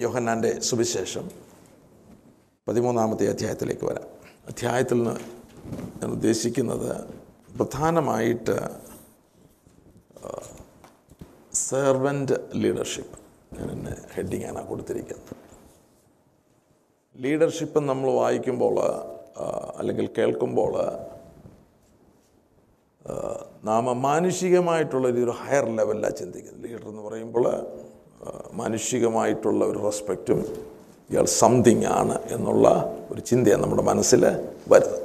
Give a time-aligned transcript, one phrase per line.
[0.00, 1.30] യോഹന്നാന്റെ സുവിശേഷം
[2.68, 4.06] പതിമൂന്നാമത്തെ അധ്യായത്തിലേക്ക് വരാം.
[4.48, 5.14] അധ്യായത്തിൽ നിന്ന്
[6.00, 6.90] ഞാൻ ഉദ്ദേശിക്കുന്നത്
[7.56, 8.56] പ്രധാനമായിട്ട്
[11.52, 13.18] സെർവന്റ് ലീഡർഷിപ്പ്
[13.58, 15.34] ഞാൻ എന്നെ ഹെഡിങ്ങാണ് കൊടുത്തിരിക്കുന്നത്.
[17.16, 18.76] ലീഡർഷിപ്പ് നമ്മൾ വായിക്കുമ്പോൾ
[19.78, 20.74] അല്ലെങ്കിൽ കേൾക്കുമ്പോൾ
[23.64, 26.64] നാമ മാനുഷികമായിട്ടുള്ള ഒരു ഹയർ ലെവലിലാണ് ചിന്തിക്കുന്നത്.
[26.64, 27.44] ലീഡർ എന്ന് പറയുമ്പോൾ
[28.52, 30.40] മാനുഷികമായിട്ടുള്ള ഒരു റെസ്പെക്റ്റും
[31.10, 34.24] ഇയാൾ സംതിങ് ആണ് എന്നുള്ള ഒരു ചിന്തയാണ് നമ്മുടെ മനസ്സിൽ
[34.68, 35.02] വരുന്നത്.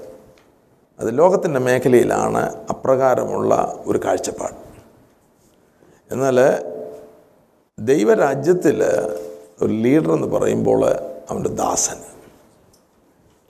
[0.99, 4.55] അത് ലോകത്തിന്റെ മേഖലയിലാണ് അപ്രകാരമുള്ള ഒരു കാഴ്ചപ്പാട്.
[6.11, 6.37] എന്നാൽ
[7.79, 8.83] ദൈവരാജ്യത്തിൽ
[9.61, 10.85] ഒരു ലീഡർ എന്ന് പറയുമ്പോൾ
[11.29, 11.97] അവന്റെ ദാസൻ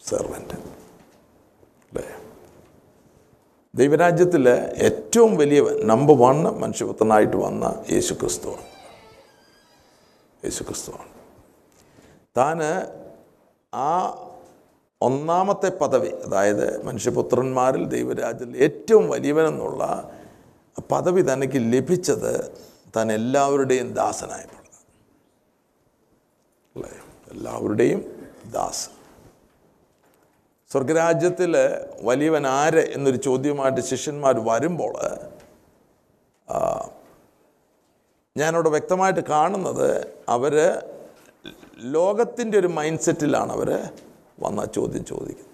[0.10, 0.54] സെർവന്റ്
[1.92, 2.04] അല്ലേ?
[3.76, 8.73] ദൈവരാജ്യത്തിൽ ഏറ്റവും വലിയ നമ്പർ വൺ മനുഷ്യപുത്രനായിട്ട് വന്ന യേശു ക്രിസ്തുവാണ്
[10.44, 10.64] യേശു
[12.36, 12.60] താൻ
[13.74, 13.92] ആ
[15.02, 19.84] ഒന്നാമത്തെ പദവി അതായത് മനുഷ്യപുത്രന്മാരിൽ ദൈവരാജ്യത്തിൽ ഏറ്റവും വലിയവനെന്നുള്ള
[20.92, 22.34] പദവി തനിക്ക് ലഭിച്ചത്
[22.96, 24.60] താൻ എല്ലാവരുടെയും ദാസനായപ്പോൾ
[26.76, 26.92] അല്ലേ?
[27.32, 28.02] എല്ലാവരുടെയും
[28.52, 28.86] ദാസ്
[30.72, 31.52] സ്വർഗരാജ്യത്തിൽ
[32.02, 34.94] വലിയവൻ ആര് എന്നൊരു ചോദ്യമായിട്ട് ശിഷ്യന്മാർ വരുമ്പോൾ
[38.38, 39.90] ഞാനവിടെ വ്യക്തമായിട്ട് കാണുന്നത്
[40.30, 40.54] അവർ
[41.80, 43.70] ലോകത്തിന്റെ ഒരു മൈൻഡ് സെറ്റിലാണ് അവർ
[44.40, 45.52] വന്ന ചോദ്യം ചോദിക്കുന്നത്.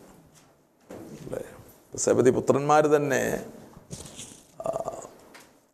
[1.23, 1.41] അല്ലേ?
[1.97, 3.45] സബതി പുത്രന്മാർ തന്നെ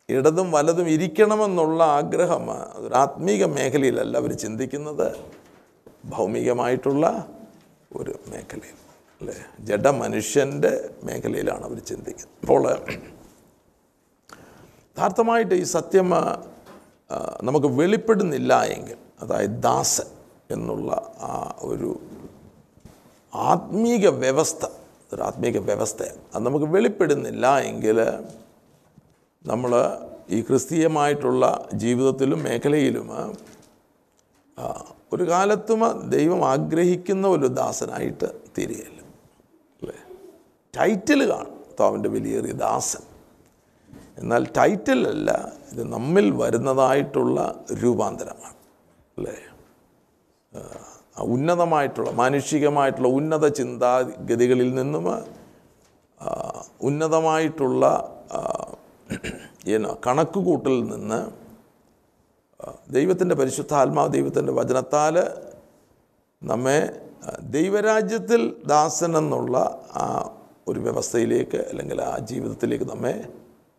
[0.08, 5.06] ഇടതും വലതും ഇരിക്കണമെന്നുള്ള ആഗ്രഹം ഒരു ആത്മീക മേഖലയിലല്ല അവർ ചിന്തിക്കുന്നത്.
[6.04, 7.28] ഭൗമികമായിട്ടുള്ള
[7.96, 8.76] ഒരു മേഖലയിൽ
[9.20, 9.36] അല്ലേ?
[9.60, 12.34] ജഡമനുഷ്യന്റെ മേഖലയിലാണ് അവർ ചിന്തിക്കുന്നത്.
[12.42, 12.62] അപ്പോൾ
[14.96, 16.10] യഥാർത്ഥമായിട്ട് ഈ സത്യം
[17.42, 20.04] നമുക്ക് വെളിപ്പെടുന്നില്ല എങ്കിൽ അതായത് ദാസൻ
[20.50, 22.00] എന്നുള്ള ആ ഒരു
[23.34, 24.66] ആത്മീക വ്യവസ്ഥ
[25.12, 26.16] ഒരു ആത്മീക വ്യവസ്ഥയാണ്.
[26.34, 28.00] അത് നമുക്ക് വെളിപ്പെടുന്നില്ല എങ്കിൽ
[29.46, 29.70] നമ്മൾ
[30.30, 33.10] ഈ ക്രിസ്തീയമായിട്ടുള്ള ജീവിതത്തിലും മേഖലയിലും
[35.12, 39.00] ഒരു കാലത്തും ദൈവം ആഗ്രഹിക്കുന്ന ഒരു ദാസനായിട്ട് തീരുകയില്ല?
[39.82, 39.98] അല്ലേ?
[40.78, 41.60] ടൈറ്റിൽ കാണും.
[41.80, 43.04] താവിന്റെ വലിയേറിയ ദാസൻ.
[44.18, 48.54] എന്നാൽ ടൈറ്റിലല്ല ഇത് നമ്മിൽ വരുന്നതായിട്ടുള്ള രൂപാന്തരമാണ്.
[49.18, 49.36] അല്ലേ?
[51.20, 55.06] ഉന്നതമായിട്ടുള്ള മാനുഷികമായിട്ടുള്ള ഉന്നത ചിന്താഗതികളിൽ നിന്നും
[56.80, 57.84] ഉന്നതമായിട്ടുള്ള
[59.66, 61.30] ഏനോ കണക്കുകൂട്ടലിൽ നിന്ന്
[62.90, 65.14] ദൈവത്തിന്റെ പരിശുദ്ധാത്മാവ് ദൈവത്തിന്റെ വചനത്താൽ
[66.42, 67.10] നമ്മെ
[67.40, 69.56] ദൈവരാജ്യത്തിൽ ദാസൻ എന്നുള്ള
[69.94, 70.04] ആ
[70.68, 73.32] ഒരു വ്യവസ്ഥയിലേക്ക് അല്ലെങ്കിൽ ആ ജീവിതത്തിലേക്ക് നമ്മെ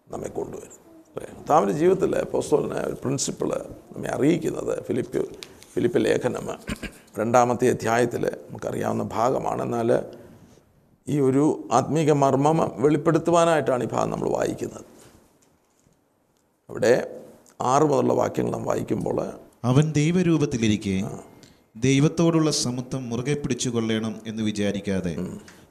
[0.10, 0.87] നമ്മെ കൊണ്ടുവരും.
[1.18, 3.50] അല്ലേ താമിന്റെ ജീവിതത്തിൽ പോസ്റ്റോലിനെ ഒരു പ്രിൻസിപ്പിൾ
[3.94, 5.22] നമ്മെ അറിയിക്കുന്നത് ഫിലിപ്പ്
[5.74, 6.48] ഫിലിപ്പ് ലേഖനം
[7.20, 9.62] രണ്ടാമത്തെ അധ്യായത്തിൽ നമുക്കറിയാവുന്ന ഭാഗമാണ്.
[9.62, 9.90] എന്നാൽ
[11.08, 14.86] ഈ ഒരു ആത്മീക മർമ്മം വെളിപ്പെടുത്തുവാനായിട്ടാണ് ഈ ഭാഗം നമ്മൾ വായിക്കുന്നത്.
[16.70, 16.94] അവിടെ
[17.62, 19.20] ആറ് മുതലുള്ള വാക്യങ്ങൾ നാം വായിക്കുമ്പോൾ
[19.64, 20.98] അവൻ ദൈവരൂപത്തിലിരിക്കെ
[21.78, 25.14] ദൈവത്തോടുള്ള സമത്വം മുറുകെ പിടിച്ചു കൊള്ളണം എന്ന് വിചാരിക്കാതെ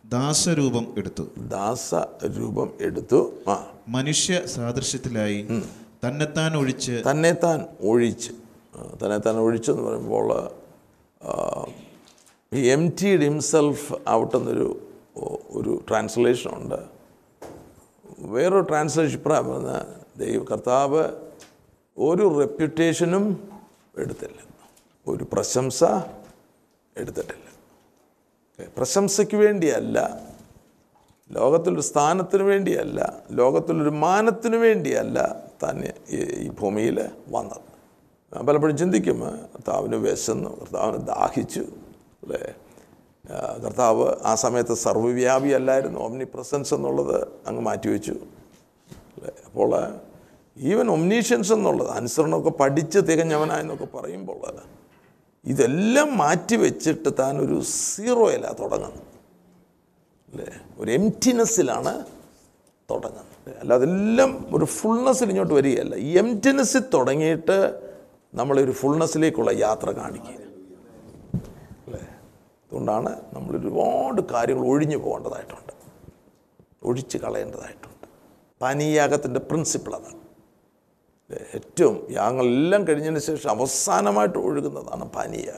[0.08, 1.22] ദാസരൂപം എടുത്തു.
[1.36, 3.32] ദാസരൂപം എടുത്തു.
[3.48, 3.72] ആ.
[3.88, 5.46] മനുഷ്യ സാദൃശ്യത്തിലായി
[6.06, 8.32] തന്നെത്താൻ ഒഴിച്ച് തന്നെത്താൻ ഒഴിച്ച്.
[9.04, 10.50] തന്നെത്താൻ ഒഴിച്ചെന്ന് പറയുമ്പോൾ
[12.52, 14.82] ഈ എം ടി ഹിംസെൽഫ് ഔട്ട് എന്നൊരു
[15.50, 16.84] ഒരു ട്രാൻസ്ലേഷൻ ഉണ്ട്.
[18.18, 19.80] വേറൊരു ട്രാൻസ്ലേഷൻ ഇപ്രായം പറഞ്ഞ
[20.16, 21.04] ദൈവ കർത്താവ്
[21.98, 23.48] ഒരു റെപ്യൂട്ടേഷനും
[23.98, 24.42] എടുത്തില്ല.
[25.06, 25.84] ഒരു പ്രശംസ
[26.96, 27.45] എടുത്തിട്ടില്ല.
[28.64, 30.20] പ്രശംസയ്ക്ക് വേണ്ടിയല്ല.
[31.30, 33.16] ലോകത്തിലൊരു സ്ഥാനത്തിന് വേണ്ടിയല്ല.
[33.30, 37.60] ലോകത്തിലൊരു മാനത്തിന് വേണ്ടിയല്ല താൻ ഈ- ഭൂമിയിൽ വന്നത്.
[38.36, 39.20] ഞാൻ പലപ്പോഴും ചിന്തിക്കും
[39.54, 41.60] കർത്താവിന് വിശന്നു കർത്താവിന് ദാഹിച്ചു.
[41.60, 42.54] അല്ലേ?
[43.64, 46.00] കർത്താവ് ആ സമയത്ത് സർവവ്യാപി അല്ലായിരുന്നു.
[46.00, 48.12] ഒമ്നി പ്രസൻസ് എന്നുള്ളത് അങ്ങ് മാറ്റിവെച്ചു
[48.90, 49.30] അല്ലേ?
[49.46, 49.94] അപ്പോൾ
[50.56, 54.38] ഈവൻ ഒമ്നീഷ്യൻസ് എന്നുള്ളത് അനുസരണമൊക്കെ പഠിച്ച് തികഞ്ഞവനായെന്നൊക്കെ പറയുമ്പോൾ
[55.46, 59.03] ഇതെല്ലാം മാറ്റി വെച്ചിട്ട് താൻ ഒരു സീറോയിലാണ് തുടങ്ങുന്നത്.
[60.32, 60.47] അല്ലേ?
[60.78, 62.04] ഒരു എംറ്റിനെസ്സിലാണ്
[62.91, 63.59] തുടങ്ങുന്നത്.
[63.59, 63.74] അല്ല?
[63.74, 65.94] അതെല്ലാം ഒരു ഫുൾനെസ്സിൽ ഇങ്ങോട്ട് വരികയല്ല.
[65.94, 67.88] ഈ എംറ്റിനെസ്സിൽ തുടങ്ങിയിട്ട്
[68.34, 70.30] നമ്മളൊരു ഫുൾനെസ്സിലേക്കുള്ള യാത്ര കാണിക്കുക.
[70.30, 72.00] അല്ലേ?
[72.66, 75.72] അതുകൊണ്ടാണ് നമ്മൾ ഒരുപാട് കാര്യങ്ങൾ ഒഴിഞ്ഞു പോകേണ്ടതായിട്ടുണ്ട്.
[76.82, 78.09] ഒഴിച്ച് കളയേണ്ടതായിട്ടുണ്ട്.
[78.60, 80.25] പാനീയാഗത്തിന്റെ പ്രിൻസിപ്പിൾ അതാണ്?
[81.30, 85.50] ഏറ്റവും യാഗങ്ങളെല്ലാം കഴിഞ്ഞതിന് ശേഷം അവസാനമായിട്ട് ഒഴുകുന്നതാണ് പാനീയ.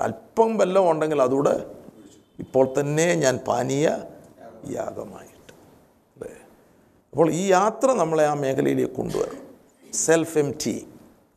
[0.00, 1.66] അല്പം വെല്ലം ഉണ്ടെങ്കിൽ അതുകൂടെ
[2.38, 3.88] ഇപ്പോൾ തന്നെ ഞാൻ പാനീയ
[4.70, 5.52] യാഗമായിട്ട്.
[6.14, 6.32] അല്ലേ?
[7.12, 9.44] അപ്പോൾ ഈ യാത്ര നമ്മളെ ആ മേഖലയിലേക്ക് കൊണ്ടുവരണം.
[9.92, 10.86] സെൽഫ് എം ടി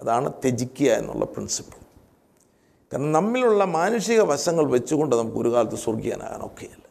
[0.02, 1.78] അതാണ് ത്യജിക്കുക എന്നുള്ള പ്രിൻസിപ്പിൾ
[2.94, 6.86] കാരണം നമ്മിലുള്ള മാനുഷിക വശങ്ങൾ വെച്ചുകൊണ്ട് നമുക്ക് ഒരു കാലത്ത് സ്വർഗീയനാകാൻ ഒക്കെയല്ല.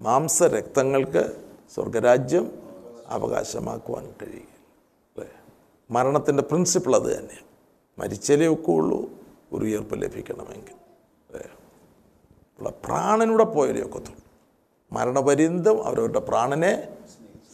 [0.00, 1.36] മാംസരക്തങ്ങൾക്ക്
[1.74, 2.52] സ്വർഗരാജ്യം
[3.08, 4.49] അവകാശമാക്കുവാൻ അല്ലേ
[5.90, 7.46] മരണത്തിന്റെ പ്രിൻസിപ്പിൾ അത് തന്നെയാണ്.
[8.00, 9.10] മരിച്ചാലേ ഒക്കെ ഉള്ളൂ
[9.52, 10.80] ഒരു ഉയർപ്പ് ലഭിക്കണമെങ്കിൽ.
[12.68, 14.24] പ്രാണനൂടെ പോയാലേ ഒക്കത്തുള്ളൂ.
[14.92, 16.96] മരണപര്യന്തം അവരവരുടെ പ്രാണനെ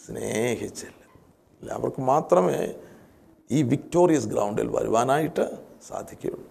[0.06, 1.72] സ്നേഹിച്ചില്ല.
[1.72, 2.74] അവർക്ക് മാത്രമേ
[3.50, 5.50] ഈ വിക്ടോറിയസ് ഗ്രൗണ്ടിൽ വരുവാനായിട്ട്
[5.88, 6.50] സാധിക്കുകയുള്ളൂ.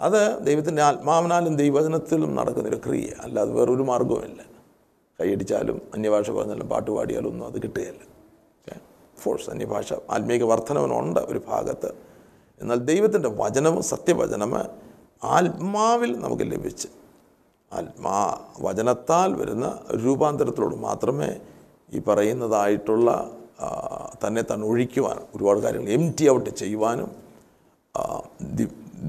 [0.00, 3.08] അത് ദൈവത്തിന്റെ ആത്മാവിനാലും ദൈവചനത്തിലും നടക്കുന്നൊരു ക്രിയ.
[3.20, 4.42] അല്ലാതെ വേറൊരു മാർഗവുമില്ല
[5.20, 8.09] കൈയടിച്ചാലും അന്യഭാഷ പറഞ്ഞാലും പാട്ട് പാടിയാലും ഒന്നും അത് കിട്ടുകയില്ല.
[9.22, 11.90] ഫോഴ്സ് അന്യഭാഷ ആത്മീക വർധനവനുണ്ട് ഒരു ഭാഗത്ത്.
[12.60, 14.52] എന്നാൽ ദൈവത്തിന്റെ വചനവും സത്യവചനം
[15.36, 16.88] ആത്മാവിൽ നമുക്ക് ലഭിച്ച്.
[17.72, 18.18] ആത്മാ
[18.60, 19.66] വചനത്താൽ വരുന്ന
[20.04, 21.30] രൂപാന്തരത്തിലൂടെ മാത്രമേ
[21.92, 23.08] ഈ പറയുന്നതായിട്ടുള്ള
[24.22, 27.10] തന്നെ തന്നെ ഒഴിക്കുവാനും ഒരുപാട് കാര്യങ്ങൾ എം ടി ഔട്ട് ചെയ്യുവാനും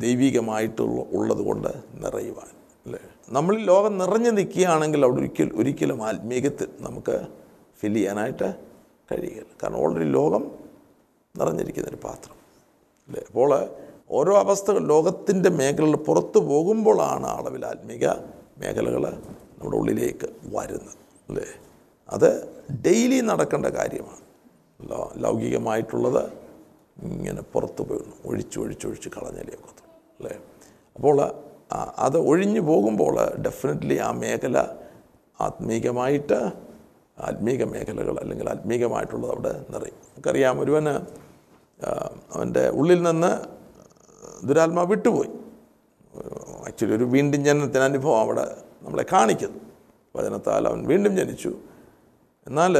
[0.03, 1.71] ദൈവികമായിട്ടുള്ള ഉള്ളത് കൊണ്ട്
[2.03, 2.49] നിറയുവാൻ
[2.85, 2.99] അല്ലേ?
[3.29, 7.15] നമ്മൾ ലോകം നിറഞ്ഞു നിൽക്കുകയാണെങ്കിൽ അവിടെ ഒരിക്കൽ ഒരിക്കലും ആത്മീയത്തിൽ നമുക്ക്
[7.81, 8.49] ഫിൽ ചെയ്യാനായിട്ട്
[9.11, 10.43] കഴിയുകയില്ല കാരണം ഓൾറെഡി ലോകം
[11.35, 12.35] നിറഞ്ഞിരിക്കുന്ന ഒരു പാത്രം.
[13.07, 13.23] അല്ലേ?
[13.27, 13.69] അപ്പോൾ
[14.09, 18.05] ഓരോ അവസ്ഥകൾ ലോകത്തിന്റെ മേഖലകൾ പുറത്തു പോകുമ്പോഴാണ് അളവിൽ ആത്മീക
[18.57, 19.03] മേഖലകൾ
[19.57, 20.97] നമ്മുടെ ഉള്ളിലേക്ക് വരുന്നത്.
[21.29, 21.45] അല്ലേ?
[22.09, 22.29] അത്
[22.81, 24.21] ഡെയിലി നടക്കേണ്ട കാര്യമാണ്.
[25.23, 26.23] ലൗകികമായിട്ടുള്ളത്
[27.03, 30.35] ഇങ്ങനെ പുറത്തു പോയി ഒഴിച്ച് ഒഴിച്ചൊഴിച്ച് കളഞ്ഞാലേ ഒക്കത്തുള്ളൂ അല്ലേ?
[30.95, 31.17] അപ്പോൾ
[31.97, 34.57] അത് ഒഴിഞ്ഞു പോകുമ്പോൾ ഡെഫിനറ്റ്ലി ആ മേഖല
[35.41, 36.39] ആത്മീകമായിട്ട്
[37.21, 39.97] ആത്മീക മേഖലകൾ അല്ലെങ്കിൽ ആത്മീകമായിട്ടുള്ളത് അവിടെ നിറയും.
[40.03, 40.93] നമുക്കറിയാം ഒരുവന്
[42.33, 43.31] അവന്റെ ഉള്ളിൽ നിന്ന്
[44.47, 45.31] ദുരാത്മാ വിട്ടുപോയി.
[46.67, 48.45] ആക്ച്വലി ഒരു വീണ്ടും ജനനത്തിന് അനുഭവം അവിടെ
[48.81, 49.59] നമ്മളെ കാണിക്കുന്നു.
[50.15, 51.51] വചനത്താൽ അവൻ വീണ്ടും ജനിച്ചു.
[52.47, 52.77] എന്നാൽ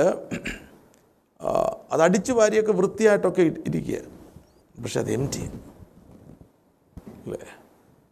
[1.92, 4.00] അത് അടിച്ചു വാരിയൊക്കെ വൃത്തിയായിട്ടൊക്കെ ഇരിക്കുക
[4.84, 5.42] പക്ഷെ അത് എം ടി
[7.24, 7.40] അല്ലേ?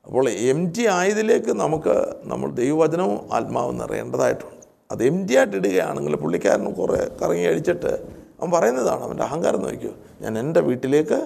[0.05, 4.58] അപ്പോൾ എം ടി ആയതിലേക്ക് നമുക്ക് നമ്മൾ ദൈവവചനവും ആത്മാവും നിറയേണ്ടതായിട്ടുണ്ട്.
[4.89, 7.91] അത് എം ടി ആയിട്ട് ഇടുകയാണെങ്കിൽ പുള്ളിക്കാരൻ കുറേ കറങ്ങി അടിച്ചിട്ട്
[8.39, 11.19] അവൻ പറയുന്നതാണ് അവന്റെ അഹങ്കാരം നോക്കിയോ ഞാൻ എന്റെ വീട്ടിലേക്ക്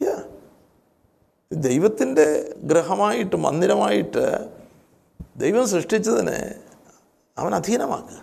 [0.00, 0.14] യാ.
[1.50, 2.26] ദൈവത്തിന്റെ
[2.64, 4.24] ഗ്രഹമായിട്ട് മന്ദിരമായിട്ട്
[5.36, 6.38] ദൈവം സൃഷ്ടിച്ചതിനെ
[7.36, 8.18] അവൻ അധീനമാക്കുക.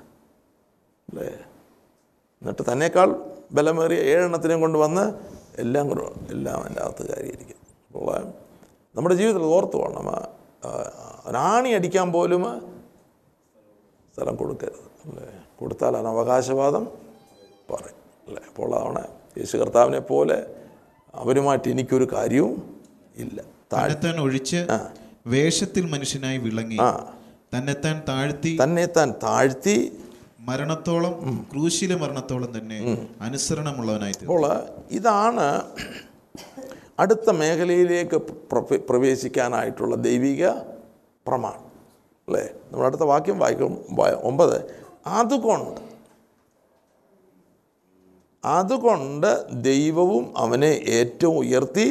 [1.07, 1.29] അല്ലേ?
[2.41, 3.09] എന്നിട്ട് തന്നേക്കാൾ
[3.51, 5.05] ബലമേറിയ ഏഴെണ്ണത്തിനെയും കൊണ്ടുവന്ന്
[5.57, 7.57] എല്ലാം കൂടെ എല്ലാം എന്റെ അകത്ത് കാര്യമായിരിക്കും
[7.89, 8.07] അപ്പോൾ
[8.95, 10.07] നമ്മുടെ ജീവിതത്തിൽ ഓർത്ത് വേണം
[11.25, 12.43] ഒരാണി അടിക്കാൻ പോലും
[14.15, 15.09] സ്ഥലം കൊടുക്കരുത്.
[15.09, 15.27] അല്ലേ?
[15.59, 16.85] കൊടുത്താൽ അനവകാശവാദം
[17.71, 18.27] പറയും.
[18.27, 18.41] അല്ലേ?
[18.47, 20.45] അപ്പോൾ അതാണ് യേശു കർത്താവിനെ പോലെ
[21.15, 22.81] അവരുമായിട്ട് എനിക്കൊരു കാര്യവും
[23.15, 23.41] ഇല്ല.
[23.73, 24.67] താഴ്ത്താൻ ഒഴിച്ച്
[25.27, 26.77] വേഷത്തിൽ മനുഷ്യനായി വിളങ്ങി.
[27.57, 29.99] തന്നെത്താൻ താഴ്ത്തി തന്നെ താൻ താഴ്ത്തി
[30.39, 34.13] മരണത്തോളം ക്രൂശിലെ മരണത്തോളം തന്നെ അനുസരണമുള്ളവനായി.
[34.19, 34.59] അപ്പോൾ
[34.91, 35.61] ഇതാണ്
[36.99, 40.49] അടുത്ത മേഖലയിലേക്ക് പ്ര- പ്രവേശിക്കാനായിട്ടുള്ള ദൈവിക
[41.27, 41.70] പ്രമാണം.
[42.31, 42.45] അല്ലേ?
[42.71, 43.71] നമ്മൾ അടുത്ത വാക്യം വായിക്കും
[44.23, 44.57] ഒമ്പത്.
[45.07, 45.91] അതുകൊണ്ട്
[48.45, 49.31] അതുകൊണ്ട്
[49.61, 51.87] ദൈവവും അവനെ ഏറ്റവും ഉയർത്തി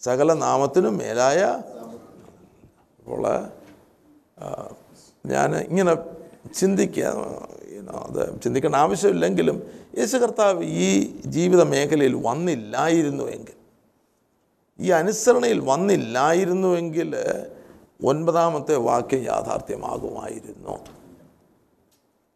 [0.00, 1.40] സകല നാമത്തിനും മേലായ
[2.98, 3.24] അപ്പോൾ
[5.26, 5.92] ഞാൻ ഇങ്ങനെ
[6.54, 7.04] ചിന്തിക്കുക
[8.04, 9.56] അത് ചിന്തിക്കേണ്ട ആവശ്യമില്ലെങ്കിലും
[9.98, 10.88] യേശു കർത്താവ് ഈ
[11.26, 13.56] ജീവിത മേഖലയിൽ വന്നില്ലായിരുന്നുവെങ്കിൽ
[14.78, 17.10] ഈ അനുസരണയിൽ വന്നില്ലായിരുന്നുവെങ്കിൽ
[18.02, 20.78] ഒൻപതാമത്തെ വാക്യം യാഥാർത്ഥ്യമാകുമായിരുന്നു.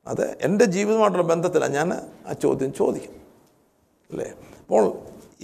[0.07, 1.93] അത് എന്റെ ജീവിതമായിട്ടുള്ള ബന്ധത്തിലാണ് ഞാൻ
[2.29, 3.11] ആ ചോദ്യം ചോദിക്കും.
[4.11, 4.33] അല്ലേ?
[4.61, 4.93] അപ്പോൾ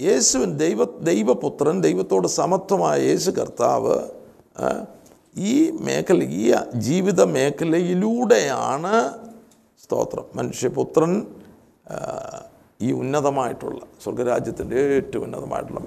[0.01, 3.99] യേശുവിൻ ദൈവ ദൈവപുത്രൻ ദൈവത്തോട് സമത്വമായ യേശു കർത്താവ്
[5.37, 9.19] ഈ മേഖല ഈ ജീവിത മേഖലയിലൂടെയാണ്
[9.83, 10.25] സ്തോത്രം.
[10.35, 11.27] മനുഷ്യപുത്രൻ
[12.81, 15.79] ഈ ഉന്നതമായിട്ടുള്ള സ്വർഗരാജ്യത്തിന്റെ ഏറ്റവും ഉന്നതമായിട്ടുള്ള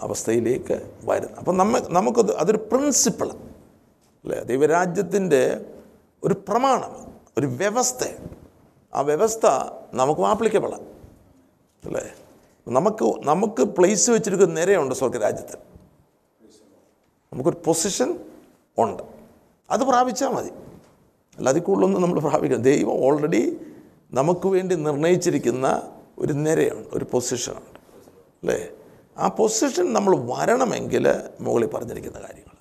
[0.00, 3.28] അവസ്ഥയിലേക്ക് വരുന്നത് അപ്പം നമ്മ നമുക്കത് അതൊരു പ്രിൻസിപ്പിൾ
[4.24, 4.40] അല്ലേ?
[4.40, 5.66] ദൈവരാജ്യത്തിന്റെ
[6.24, 8.04] ഒരു പ്രമാണം ഒരു വ്യവസ്ഥ.
[8.94, 9.46] ആ വ്യവസ്ഥ
[9.94, 10.84] നമുക്കും ആപ്ലിക്കബിളാണ്
[11.84, 12.14] അല്ലേ?
[12.68, 15.56] നമുക്ക് നമുക്ക് പ്ലേസ് വെച്ചിരിക്കുന്ന നിരയുണ്ട് സ്വർഗരാജ്യത്തിൽ
[17.32, 18.18] നമുക്കൊരു പൊസിഷൻ
[18.78, 19.02] ഉണ്ട്.
[19.70, 20.50] അത് പ്രാപിച്ചാൽ മതി.
[21.36, 23.56] അല്ല അതിൽ കൂടുതലൊന്നും നമ്മൾ പ്രാപിക്കണം ദൈവം ഓൾറെഡി
[24.12, 25.82] നമുക്ക് വേണ്ടി നിർണയിച്ചിരിക്കുന്ന
[26.18, 27.78] ഒരു നിരയുണ്ട് ഒരു പൊസിഷനുണ്ട്
[28.42, 28.70] അല്ലേ?
[29.16, 31.04] ആ പൊസിഷൻ നമ്മൾ വരണമെങ്കിൽ
[31.40, 32.56] മുകളിൽ പറഞ്ഞിരിക്കുന്ന കാര്യങ്ങൾ.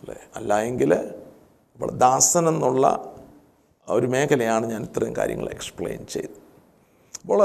[0.00, 0.16] അല്ലേ?
[0.36, 0.92] അല്ല എങ്കിൽ
[1.74, 3.14] ഇപ്പോൾ ദാസൻ എന്നുള്ള
[3.88, 6.40] ഒരു മേഖലയാണ് ഞാൻ ഇത്രയും കാര്യങ്ങൾ എക്സ്പ്ലെയിൻ ചെയ്തത്.
[7.20, 7.40] അപ്പോൾ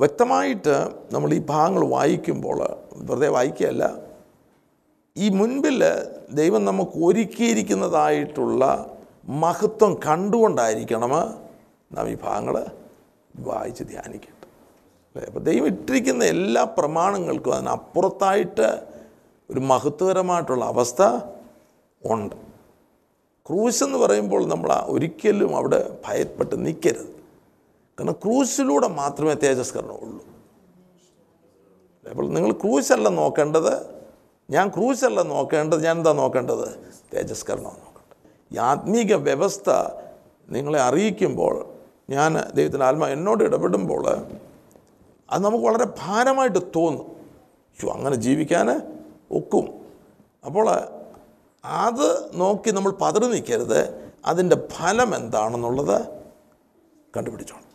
[0.00, 0.74] വ്യക്തമായിട്ട്
[1.12, 2.58] നമ്മൾ ഈ ഭാഗങ്ങൾ വായിക്കുമ്പോൾ
[2.96, 3.84] വെറുതെ വായിക്കുകയല്ല
[5.16, 5.78] ഈ മുൻപിൽ
[6.30, 8.62] ദൈവം നമുക്ക് ഒരുക്കിയിരിക്കുന്നതായിട്ടുള്ള
[9.28, 11.10] മഹത്വം കണ്ടുകൊണ്ടായിരിക്കണം
[11.92, 12.56] നാം ഈ ഭാഗങ്ങൾ
[13.40, 14.35] വായിച്ച് ധ്യാനിക്കേണ്ടത്
[15.16, 18.86] അല്ലേ അപ്പോൾ ദൈവം ഇട്ടിരിക്കുന്ന എല്ലാ പ്രമാണങ്ങൾക്കും അതിനപ്പുറത്തായിട്ട്
[19.50, 21.02] ഒരു മഹത്വകരമായിട്ടുള്ള അവസ്ഥ
[22.04, 22.34] ഉണ്ട്.
[23.46, 27.06] ക്രൂശ് എന്ന് പറയുമ്പോൾ നമ്മൾ ഒരിക്കലും അവിടെ ഭയപ്പെട്ട് നിൽക്കരുത്.
[27.98, 30.24] കാരണം ക്രൂശിലൂടെ മാത്രമേ തേജസ്കരണമുള്ളൂ.
[32.10, 33.72] അപ്പോൾ നിങ്ങൾ ക്രൂശല്ല നോക്കേണ്ടത്
[34.50, 36.68] ഞാൻ ക്രൂശല്ല നോക്കേണ്ടത് ഞാൻ എന്താ നോക്കേണ്ടത്?
[37.14, 38.54] തേജസ്കരണം നോക്കേണ്ടത്.
[38.54, 39.70] ഈ ആത്മീക വ്യവസ്ഥ
[40.50, 41.66] നിങ്ങളെ അറിയിക്കുമ്പോൾ
[42.10, 44.04] ഞാൻ ദൈവത്തിന്റെ ആത്മാ എന്നോട് ഇടപെടുമ്പോൾ
[45.30, 47.16] അത് നമുക്ക് വളരെ ഭാരമായിട്ട് തോന്നും.
[47.80, 48.96] ഷോ അങ്ങനെ ജീവിക്കാൻ
[49.30, 49.86] ഒക്കും.
[50.46, 50.70] അപ്പോൾ
[51.64, 54.10] അത് നോക്കി നമ്മൾ പതറി നിൽക്കരുത്.
[54.26, 56.06] അതിന്റെ ഫലം എന്താണെന്നുള്ളത്
[57.16, 57.66] കണ്ടുപിടിച്ചോണം.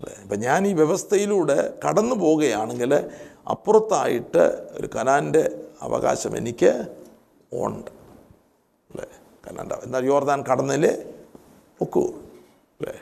[0.00, 0.22] അല്ലേ?
[0.22, 3.10] ഇപ്പം ഞാൻ ഈ വ്യവസ്ഥയിലൂടെ കടന്നു പോവുകയാണെങ്കിൽ
[3.50, 6.98] അപ്പുറത്തായിട്ട് ഒരു കനാന്റെ അവകാശം എനിക്ക്
[7.52, 7.90] ഉണ്ട്.
[8.90, 9.06] അല്ലേ?
[9.48, 11.14] കനാന്റെ എന്നാൽ യോർദാൻ കടന്നിലേ
[11.80, 12.02] ഒക്കൂ.
[12.02, 12.94] അല്ലേ?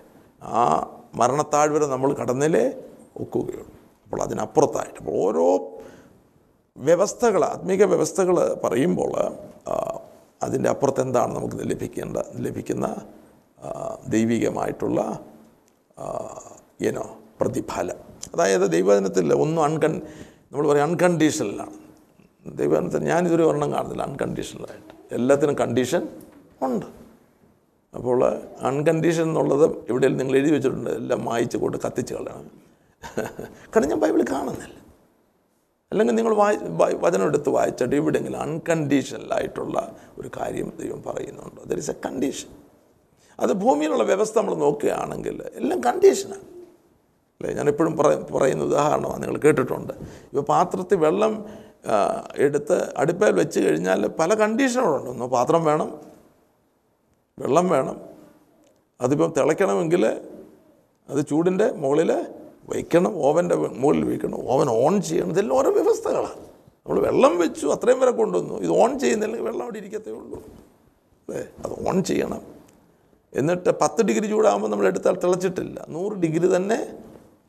[0.42, 5.47] ആ മരണത്താഴ്വരെ നമ്മൾ കടന്നിലേ ഒക്കുകയുള്ളൂ അപ്പോൾ അതിനപ്പുറത്തായിട്ട് അപ്പോൾ ഓരോ
[6.76, 9.12] വ്യവസ്ഥകൾ ആത്മീക വ്യവസ്ഥകൾ പറയുമ്പോൾ
[10.42, 12.87] അതിന്റെ അപ്പുറത്ത് എന്താണ് നമുക്ക് ലഭിക്കേണ്ട ലഭിക്കുന്ന
[14.09, 15.00] ദൈവികമായിട്ടുള്ള
[16.83, 17.04] ഏനോ
[17.40, 17.99] പ്രതിഫലം.
[18.35, 20.02] അതായത് ദൈവദിനത്തിൽ ഒന്നും അൺകൺ
[20.52, 21.78] നമ്മൾ പറയും അൺകണ്ടീഷണലാണ്
[22.47, 26.09] ദൈവദിനത്തിൽ ഞാനിതൊരു ഒരെണ്ണം കാണുന്നില്ല അൺകണ്ടീഷണലായിട്ട് എല്ലാത്തിനും കണ്ടീഷൻ
[26.62, 26.87] ഉണ്ട്.
[27.94, 28.21] അപ്പോൾ
[28.61, 32.63] അൺകണ്ടീഷൻ എന്നുള്ളത് എവിടെയെങ്കിലും നിങ്ങൾ എഴുതി വെച്ചിട്ടുണ്ട് എല്ലാം മായിച്ച് കൊണ്ട് കത്തിച്ച് കളയണം.
[33.73, 34.76] കാരണം ഞാൻ ബൈബിളിൽ കാണുന്നില്ല.
[35.92, 36.56] അല്ലെങ്കിൽ നിങ്ങൾ വായി
[37.04, 39.76] വചനം എടുത്ത് വായിച്ചിട്ട് എവിടെയെങ്കിലും അൺകണ്ടീഷണലായിട്ടുള്ള
[40.20, 41.61] ഒരു കാര്യം ദൈവം പറയുന്നുണ്ട്.
[41.70, 42.50] ദർ ഇസ് എ കണ്ടീഷൻ
[43.38, 46.46] അത് ഭൂമിയിലുള്ള വ്യവസ്ഥ നമ്മൾ നോക്കുകയാണെങ്കിൽ എല്ലാം കണ്ടീഷനാണ്
[47.40, 47.50] അല്ലേ?
[47.58, 49.92] ഞാൻ എപ്പോഴും പറ പറയുന്ന ഉദാഹരണമാണ് നിങ്ങൾ കേട്ടിട്ടുണ്ട്.
[50.30, 51.34] ഇപ്പോൾ പാത്രത്തിൽ വെള്ളം
[52.46, 55.88] എടുത്ത് അടുപ്പയിൽ വെച്ച് കഴിഞ്ഞാൽ പല കണ്ടീഷനുകളുണ്ട് ഒന്ന് പാത്രം വേണം
[57.38, 57.96] വെള്ളം വേണം.
[59.00, 60.04] അതിപ്പം തിളയ്ക്കണമെങ്കിൽ
[61.08, 62.11] അത് ചൂടിന്റെ മുകളിൽ
[62.68, 66.44] വയ്ക്കണം ഓവന്റെ മുകളിൽ വയ്ക്കണം ഓവൻ ഓൺ ചെയ്യണം ഇതെല്ലാം ഓരോ വ്യവസ്ഥകളാണ്.
[66.87, 68.54] നമ്മൾ വെള്ളം വെച്ചു അത്രയും വരെ കൊണ്ടുവന്നു.
[68.54, 70.38] ഇത് ഓൺ ചെയ്യുന്നില്ലെങ്കിൽ വെള്ളം അവിടെ ഇരിക്കത്തേ ഉള്ളൂ.
[70.38, 71.38] അല്ലേ?
[71.38, 72.40] അത് ഓൺ ചെയ്യണം.
[73.35, 75.87] എന്നിട്ട് പത്ത് ഡിഗ്രി ചൂടാകുമ്പോൾ നമ്മൾ എടുത്താൽ തിളച്ചിട്ടില്ല.
[75.88, 76.99] നൂറ് ഡിഗ്രി തന്നെ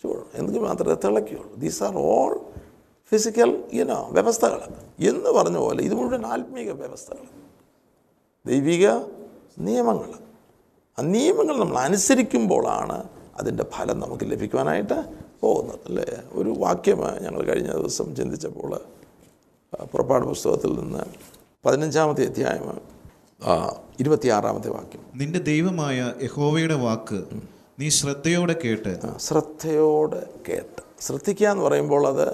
[0.03, 0.25] ചൂടണം.
[0.35, 1.55] എങ്കിൽ മാത്രമേ തിളയ്ക്കുകയുള്ളൂ.
[1.55, 2.39] ദീസ് ആർ ഓൾ
[3.11, 4.61] ഫിസിക്കൽ ഇനോ വ്യവസ്ഥകൾ.
[4.99, 7.27] എന്ന് പറഞ്ഞ പോലെ ഇത് മുഴുവൻ ആത്മീക വ്യവസ്ഥകൾ.
[8.45, 8.89] ദൈവിക
[9.59, 10.09] നിയമങ്ങൾ.
[10.99, 13.03] ആ നിയമങ്ങൾ നമ്മൾ അനുസരിക്കുമ്പോഴാണ്
[13.37, 15.05] അതിന്റെ ഫലം നമുക്ക് ലഭിക്കുവാനായിട്ട്
[15.41, 16.05] പോകുന്നത് അല്ലേ?
[16.31, 18.79] ഒരു വാക്യം ഞങ്ങൾ കഴിഞ്ഞ ദിവസം ചിന്തിച്ചപ്പോൾ
[19.85, 20.99] പുറപ്പാട് പുസ്തകത്തിൽ നിന്ന്
[21.65, 22.81] പതിനഞ്ചാമത്തെ അധ്യായം
[23.99, 25.05] ഇരുപത്തിയാറാമത്തെ വാക്യം.
[25.15, 27.23] നിന്റെ ദൈവമായ യഹോവയുടെ വാക്ക്
[27.79, 29.19] നീ ശ്രദ്ധയോടെ കേട്ട്.
[29.19, 30.81] ശ്രദ്ധയോടെ കേട്ട്.
[31.01, 32.29] ശ്രദ്ധിക്കുക എന്ന് പറയുമ്പോൾ അത്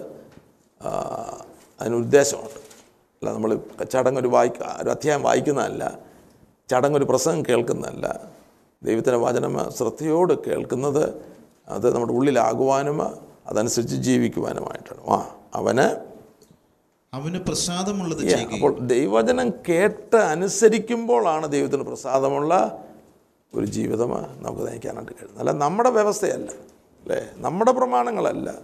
[1.82, 2.72] അതിനുദ്ദേശമുണ്ട് അതിന്
[3.22, 6.00] അല്ല നമ്മൾ ചടങ്ങൊരു വായിക്ക ഒരു അധ്യായം വായിക്കുന്നതല്ല
[6.70, 8.31] ചടങ്ങൊരു പ്രസംഗം കേൾക്കുന്നതല്ല
[8.84, 11.32] ദൈവത്തിന്റെ വചനം ശ്രദ്ധയോട് കേൾക്കുന്നത്
[11.68, 13.02] അത് നമ്മുടെ ഉള്ളിലാകുവാനും
[13.48, 15.10] അതനുസരിച്ച് ജീവിക്കുവാനുമായിട്ടാണ്.
[15.10, 16.12] ആ അവന്
[17.14, 22.84] അവന് പ്രസാദമുള്ളത് അപ്പോൾ ദൈവവചനം കേട്ട് അനുസരിക്കുമ്പോഴാണ് ദൈവത്തിന് പ്രസാദമുള്ള
[23.56, 24.10] ഒരു ജീവിതം
[24.42, 25.40] നമുക്ക് നയിക്കാനായിട്ട് കഴിയുന്നത്.
[25.40, 26.52] അല്ല നമ്മുടെ വ്യവസ്ഥയല്ല
[27.04, 27.30] അല്ലേ?
[27.36, 28.56] നമ്മുടെ പ്രമാണങ്ങളല്ല.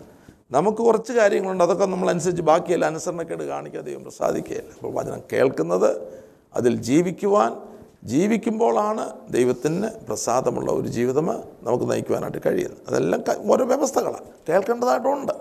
[0.51, 4.71] നമുക്ക് കുറച്ച് കാര്യങ്ങളുണ്ട് അതൊക്കെ നമ്മൾ അനുസരിച്ച് ബാക്കിയെല്ലാം അനുസരണക്കേട് കാണിക്കാൻ ദൈവം പ്രസാദിക്കുകയല്ല.
[4.73, 6.21] അപ്പോൾ വചനം കേൾക്കുന്നത്
[6.55, 7.66] അതിൽ ജീവിക്കുവാൻ
[8.03, 11.25] ജീവിക്കുമ്പോഴാണ് ദൈവത്തിന് പ്രസാദമുള്ള ഒരു ജീവിതം
[11.63, 12.77] നമുക്ക് നയിക്കുവാനായിട്ട് കഴിയുന്നത്.
[12.87, 14.23] അതെല്ലാം ഓരോ വ്യവസ്ഥകളാണ്.
[14.49, 15.31] കേൾക്കേണ്ടതായിട്ടുണ്ട്.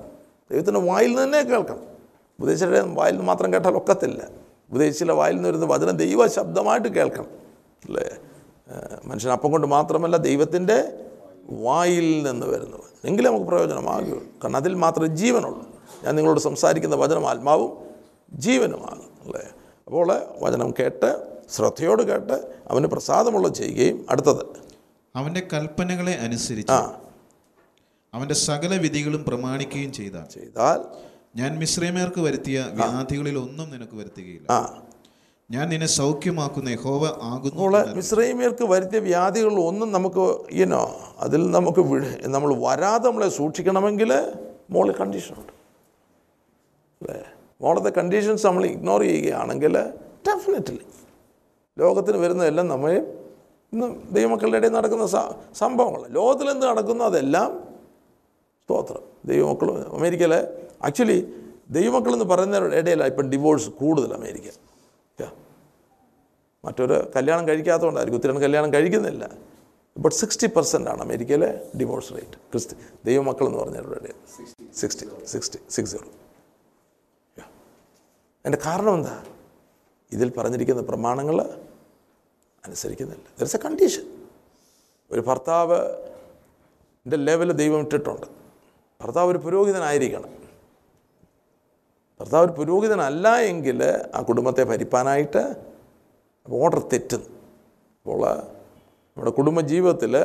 [0.51, 1.81] ദൈവത്തിന്റെ വായിൽ നിന്ന് കേൾക്കണം.
[2.41, 4.29] ഉപദേശിയുടെ വായിൽ നിന്ന് മാത്രം കേട്ടാൽ ഒക്കത്തില്ല.
[4.71, 7.27] ഉപദേശിച്ചില്ല വായിൽ നിന്ന് വരുന്ന വചനം ദൈവ ശബ്ദമായിട്ട് കേൾക്കണം.
[7.85, 8.11] അല്ലേ?
[9.05, 11.07] മനുഷ്യൻ അപ്പം കൊണ്ട് മാത്രമല്ല ദൈവത്തിന്റെ
[11.51, 12.81] വായിൽ നിന്ന് വരുന്നത്.
[13.05, 14.25] എങ്കിലേ നമുക്ക് പ്രയോജനമാകുകയുള്ളൂ.
[14.45, 15.69] കാരണം അതിൽ മാത്രമേ ജീവനുള്ളൂ.
[16.05, 17.79] ഞാൻ നിങ്ങളോട് സംസാരിക്കുന്ന വചനം ആത്മാവും
[18.33, 19.49] ജീവനുമാകും അല്ലേ?
[19.87, 22.37] അപ്പോൾ വചനം കേട്ട് ശ്രദ്ധയോട് കേട്ട്
[22.71, 24.45] അവന് പ്രസാദമുള്ള ചെയ്യുകയും അടുത്തത്.
[25.15, 26.81] അവന്റെ കൽപ്പനകളെ അനുസരിച്ച് ആ.
[28.15, 30.79] അവന്റെ സകല വിധികളും പ്രമാണിക്കുകയും ചെയ്താൽ ചെയ്താൽ
[31.37, 34.47] ഞാൻ മിശ്രമേർക്ക് വരുത്തിയ വ്യാധികളിൽ ഒന്നും നിനക്ക് വരുത്തുകയില്ല.
[34.51, 34.61] ആ.
[35.51, 40.25] ഞാൻ നിന്നെ സൗഖ്യമാക്കുന്ന ഹോവ ആകുന്നു മിശ്രൈമിയർക്ക് വരുത്തിയ വ്യാധികൾ ഒന്നും നമുക്ക്
[40.55, 40.81] ഇനോ
[41.19, 41.83] അതിൽ നമുക്ക്
[42.29, 44.11] നമ്മൾ വരാതെ നമ്മളെ സൂക്ഷിക്കണമെങ്കിൽ
[44.71, 45.53] മോളിൽ കണ്ടീഷനുണ്ട്
[47.01, 47.19] അല്ലേ?
[47.61, 49.75] മോളത്തെ കണ്ടീഷൻസ് നമ്മൾ ഇഗ്നോർ ചെയ്യുകയാണെങ്കിൽ
[50.27, 50.83] ഡെഫിനറ്റ്ലി
[51.79, 52.91] ലോകത്തിന് വരുന്നതെല്ലാം നമ്മൾ
[53.73, 55.07] ഇന്ന് ദൈവമക്കളുടെ ഇടയിൽ നടക്കുന്ന
[55.55, 56.09] സംഭവങ്ങൾ.
[56.09, 57.75] ലോകത്തിൽ എന്ത് നടക്കുന്നു അതെല്ലാം
[58.65, 59.03] സ്തോത്രം.
[59.25, 61.19] ദൈവമക്കൾ അമേരിക്കയിലെ ആക്ച്വലി
[61.71, 64.51] ദൈവമക്കൾ എന്ന് പറയുന്നവരുടെ ഇടയിലാണ് ഇപ്പം ഡിവോഴ്സ് കൂടുതൽ അമേരിക്ക.
[66.65, 68.19] മറ്റൊരു കല്യാണം കഴിക്കാത്തതുകൊണ്ടായിരിക്കും.
[68.19, 69.31] ഒത്തിരി കല്യാണം കഴിക്കുന്നില്ല.
[69.99, 74.15] ബട്ട് സിക്സ്റ്റി പെർസെന്റ് ആണ് അമേരിക്കയിലെ ഡിവോഴ്സ് റേറ്റ് ക്രിസ്തി ദൈവമക്കൾ എന്ന് പറഞ്ഞവരുടെ ഇടയിൽ.
[74.75, 76.09] സിക്സ്റ്റി സിക്സ്റ്റി സിക്സ് സീറോ
[78.45, 79.25] അതിന്റെ കാരണം എന്താ?
[80.13, 81.43] ഇതിൽ പറഞ്ഞിരിക്കുന്ന പ്രമാണങ്ങൾ
[82.65, 83.25] അനുസരിക്കുന്നില്ല.
[83.39, 84.25] ദർ ഇസ് എ കണ്ടീഷൻ
[85.11, 85.77] ഒരു ഭർത്താവ്
[87.07, 88.27] എന്റെ ലെവൽ ദൈവം ഇട്ടിട്ടുണ്ട്.
[89.01, 90.31] ഭർത്താവ് ഒരു പുരോഹിതനായിരിക്കണം.
[92.21, 93.85] ഭർത്താവ് ഒരു പുരോഹിതനല്ല എങ്കിൽ
[94.15, 95.57] ആ കുടുംബത്തെ ഭരിപ്പാനായിട്ട്
[96.49, 97.27] ഓർഡർ തെറ്റുന്നു.
[97.27, 100.17] അപ്പോൾ നമ്മുടെ കുടുംബ ജീവിതത്തിൽ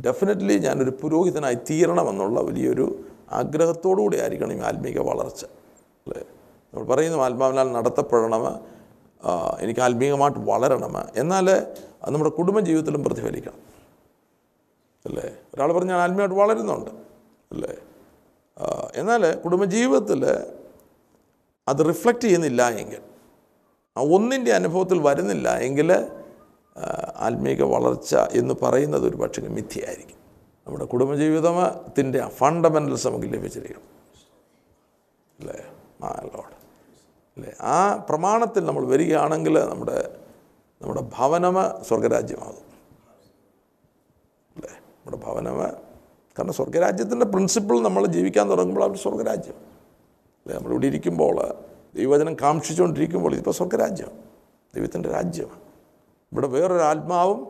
[0.00, 5.44] ഡെഫിനറ്റ്ലി ഞാനൊരു പുരോഹിതനായി തീരണമെന്നുള്ള വലിയൊരു ആഗ്രഹത്തോടു കൂടി ആയിരിക്കണം ഈ ആത്മീക വളർച്ച.
[5.44, 6.24] അല്ലേ?
[6.74, 8.79] നമ്മൾ പറയുന്നു ആത്മാവിനാൽ നടത്തപ്പെടണം.
[9.60, 10.94] എനിക്ക് ആത്മീകമായിട്ട് വളരണം.
[11.16, 11.66] എന്നാൽ
[12.08, 13.58] നമ്മുടെ കുടുംബ ജീവിതത്തിലും പ്രതിഫലിക്കണം.
[15.06, 15.36] അല്ലേ?
[15.54, 16.90] ഒരാൾ പറഞ്ഞ് ഞാൻ ആത്മീയമായിട്ട് വളരുന്നുണ്ട്.
[17.52, 17.76] അല്ലേ?
[18.94, 20.26] എന്നാൽ കുടുംബജീവിതത്തിൽ
[21.68, 23.00] അത് റിഫ്ലക്റ്റ് ചെയ്യുന്നില്ല എങ്കിൽ
[23.96, 25.92] ആ ഒന്നിന്റെ അനുഭവത്തിൽ വരുന്നില്ല എങ്കിൽ
[27.16, 30.16] ആത്മീക വളർച്ച എന്ന് പറയുന്നത് ഒരു പക്ഷേ മിഥ്യയായിരിക്കും.
[30.66, 33.82] നമ്മുടെ കുടുംബജീവിതത്തിന്റെ ഫണ്ടമെന്റൽസ് നമുക്ക് ലഭിച്ചിരിക്കണം.
[35.40, 35.64] അല്ലേ?
[36.04, 36.59] ആ ലോഡ്
[37.40, 37.54] അല്ലേ?
[37.60, 40.16] ആ പ്രമാണത്തിൽ നമ്മൾ വരികയാണെങ്കിൽ നമ്മുടെ
[40.82, 42.70] നമ്മുടെ ഭവനമ സ്വർഗരാജ്യമാകും.
[44.56, 44.68] അല്ലേ?
[44.70, 45.66] നമ്മുടെ ഭവനമ
[46.38, 49.54] കാരണം സ്വർഗരാജ്യത്തിന്റെ പ്രിൻസിപ്പിൾ നമ്മൾ ജീവിക്കാൻ തുടങ്ങുമ്പോൾ അവർ സ്വർഗരാജ്യം.
[49.54, 50.56] അല്ലേ?
[50.56, 51.54] നമ്മളിവിടെ ഇരിക്കുമ്പോൾ
[51.94, 54.10] ദൈവവചനം കാക്ഷിച്ചുകൊണ്ടിരിക്കുമ്പോൾ ഇതിപ്പോൾ സ്വർഗരാജ്യം.
[54.74, 55.60] ദൈവത്തിന്റെ രാജ്യമാണ്
[56.32, 57.44] ഇവിടെ വേറൊരു ആത്മാവും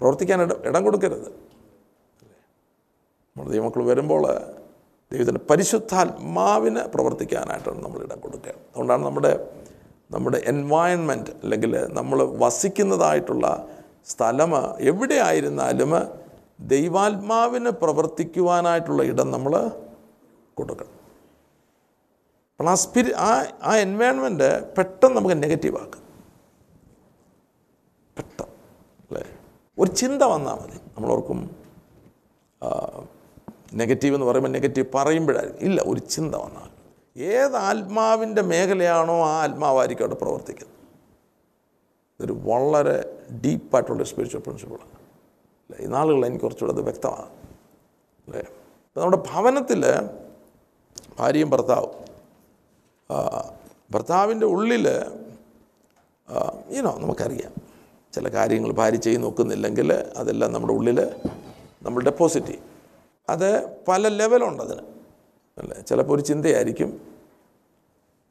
[0.00, 1.30] പ്രവർത്തിക്കാൻ ഇടം കൊടുക്കരുത്?
[3.30, 4.28] നമ്മുടെ ദൈവമക്കൾ വരുമ്പോൾ
[5.12, 8.54] ദൈവത്തിന്റെ പരിശുദ്ധാത്മാവിന് പ്രവർത്തിക്കാനായിട്ടാണ് നമ്മൾ ഇടം കൊടുക്കുക.
[8.70, 9.32] അതുകൊണ്ടാണ് നമ്മുടെ
[10.14, 13.46] നമ്മുടെ എൻവയൺമെന്റ് അല്ലെങ്കിൽ നമ്മൾ വസിക്കുന്നതായിട്ടുള്ള
[14.06, 14.52] സ്ഥലം
[14.90, 15.92] എവിടെ ആയിരുന്നാലും
[16.72, 19.52] ദൈവാത്മാവിന് പ്രവർത്തിക്കുവാനായിട്ടുള്ള ഇടം നമ്മൾ
[20.54, 20.96] കൊടുക്കണം.
[22.52, 23.30] അപ്പോൾ ആ സ്പിരി ആ
[23.62, 26.02] ആ എൻവയൺമെന്റ് പെട്ടെന്ന് നമുക്ക് നെഗറ്റീവാക്കാം
[28.16, 28.54] പെട്ടെന്ന്
[29.06, 29.22] അല്ലേ?
[29.78, 30.78] ഒരു ചിന്ത വന്നാൽ മതി.
[30.96, 31.38] നമ്മളോർക്കും
[33.74, 35.66] നെഗറ്റീവ് എന്ന് പറയുമ്പോൾ നെഗറ്റീവ് പറയുമ്പോഴായിരിക്കും.
[35.66, 36.68] ഇല്ല ഒരു ചിന്ത വന്നാൽ.
[37.22, 40.76] ഏത് ആത്മാവിന്റെ മേഖലയാണോ ആ ആത്മാവായിരിക്കും അവിടെ പ്രവർത്തിക്കുന്നത്.
[42.20, 45.86] ഇതൊരു വളരെ ഡീപ്പായിട്ടുള്ള സ്പിരിച്വൽ പ്രിൻസിപ്പിളാണ് അല്ലേ?
[45.86, 47.28] ഈ നാളുകളിൽ എനിക്ക് കുറച്ചുകൂടെ അത് വ്യക്തമാണ്.
[48.26, 48.44] അല്ലേ?
[48.96, 49.84] നമ്മുടെ ഭവനത്തിൽ
[51.18, 51.94] ഭാര്യയും ഭർത്താവും
[53.90, 54.88] ഭർത്താവിന്റെ ഉള്ളിൽ
[56.68, 57.54] ഈനോ നമുക്കറിയാം.
[58.12, 60.98] ചില കാര്യങ്ങൾ ഭാര്യ ചെയ്ത് നോക്കുന്നില്ലെങ്കിൽ അതെല്ലാം നമ്മുടെ ഉള്ളിൽ
[61.82, 62.71] നമ്മൾ ഡെപ്പോസിറ്റ് ചെയ്യും.
[63.28, 64.80] അത് പല ലെവലുണ്ട് അതിന്
[65.58, 65.80] അല്ലേ?
[65.80, 67.00] ചിലപ്പോൾ ഒരു ചിന്തയായിരിക്കും.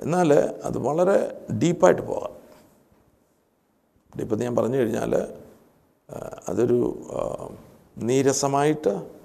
[0.02, 2.34] എന്നാൽ അത് വളരെ ഡീപ്പായിട്ട് പോകാം.
[4.20, 5.16] ഡീപ്പെന്ന് ഞാൻ പറഞ്ഞു കഴിഞ്ഞാൽ
[6.48, 6.80] അതൊരു
[7.98, 9.22] നീരസമായിട്ട്.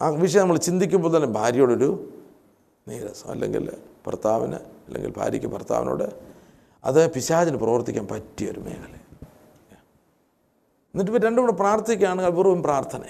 [0.00, 2.12] ആ വിഷയം നമ്മൾ ചിന്തിക്കുമ്പോൾ തന്നെ ഭാര്യയോടൊരു
[2.88, 3.30] നീരസം.
[3.30, 6.04] അല്ലെങ്കിൽ ഭർത്താവിന് അല്ലെങ്കിൽ ഭാര്യയ്ക്ക് ഭർത്താവിനോട്
[6.84, 8.94] അത് പിശാചിന് പ്രവർത്തിക്കാൻ പറ്റിയ ഒരു മേഖല
[10.96, 13.00] എന്നിട്ട് ഇവർ രണ്ടും കൂടെ പ്രാർത്ഥിക്കുകയാണ് അപൂർവം പ്രാർത്ഥന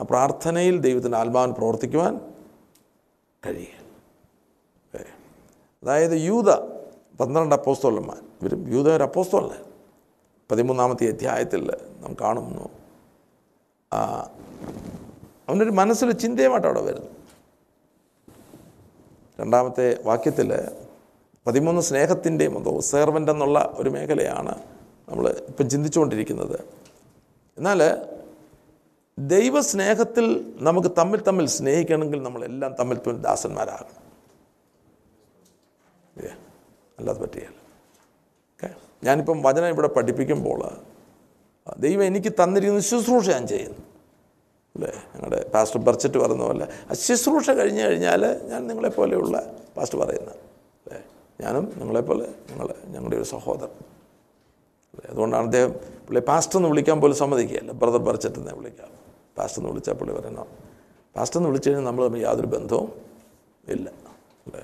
[0.00, 2.20] ആ പ്രാർത്ഥനയിൽ ദൈവത്തിന്റെ ആത്മാവിന് പ്രവർത്തിക്കുവാൻ
[3.46, 5.00] കഴിയുക.
[5.82, 6.54] അതായത് യൂത
[7.20, 8.18] പന്ത്രണ്ട് അപ്പോസ്തോലന്മാർ.
[8.42, 9.64] ഇവരും യൂത ഒരു അപ്പോസ്തോലനാണ്
[10.50, 12.68] പതിമൂന്നാമത്തെ അധ്യായത്തിൽ നാം കാണുന്നു.
[15.48, 17.10] അവനൊരു മനസ്സിൽ ചിന്തയുമായിട്ട് അവിടെ വരുന്നു.
[19.40, 20.68] രണ്ടാമത്തെ വാക്യത്തിൽ
[21.46, 24.77] പതിമൂന്ന് സ്നേഹത്തിന്റെയും അതോ സെർവന്റ് എന്നുള്ള ഒരു മേഖലയാണ്
[25.08, 26.60] നമ്മൾ ഇപ്പം ചിന്തിച്ചുകൊണ്ടിരിക്കുന്നത്.
[27.58, 27.80] എന്നാൽ
[29.18, 34.08] ദൈവസ്നേഹത്തിൽ നമുക്ക് തമ്മിൽ തമ്മിൽ സ്നേഹിക്കണമെങ്കിൽ നമ്മളെല്ലാം തമ്മിൽ തമ്മിൽ ദാസന്മാരാകണം.
[36.98, 38.74] അല്ലാതെ പറ്റിയാൽ ഓക്കെ?
[39.04, 40.60] ഞാനിപ്പം വചനം ഇവിടെ പഠിപ്പിക്കുമ്പോൾ
[41.78, 43.78] ദൈവം എനിക്ക് തന്നിരിക്കുന്ന ശുശ്രൂഷ ഞാൻ ചെയ്യുന്നു.
[44.76, 44.92] അല്ലേ?
[45.14, 50.36] ഞങ്ങളുടെ പാസ്റ്റർ ബർച്ചറ്റ് പറയുന്ന പോലെ ആ ശുശ്രൂഷ കഴിഞ്ഞു കഴിഞ്ഞാൽ ഞാൻ നിങ്ങളെപ്പോലെയുള്ള പാസ്റ്റർ പറയുന്നത്.
[50.36, 51.02] അല്ലേ?
[51.40, 53.97] ഞാനും നിങ്ങളെപ്പോലെ ഞങ്ങൾ ഞങ്ങളുടെ ഒരു സഹോദരൻ.
[55.10, 55.72] അതുകൊണ്ടാണ് അദ്ദേഹം
[56.06, 57.72] പുള്ളി പാസ്റ്റർ എന്ന് വിളിക്കാൻ പോലും സമ്മതിക്കുകയല്ല.
[57.80, 58.90] ബ്രദർ പറിച്ചിട്ട് തന്നെ വിളിക്കാം.
[59.38, 60.48] പാസ്റ്റർ എന്ന് വിളിച്ചാൽ പുള്ളി പറയണം
[61.16, 62.88] പാസ്റ്റർ എന്ന് വിളിച്ചു കഴിഞ്ഞാൽ നമ്മൾ തമ്മിൽ യാതൊരു ബന്ധവും
[63.74, 63.88] ഇല്ല.
[64.46, 64.62] അല്ലേ?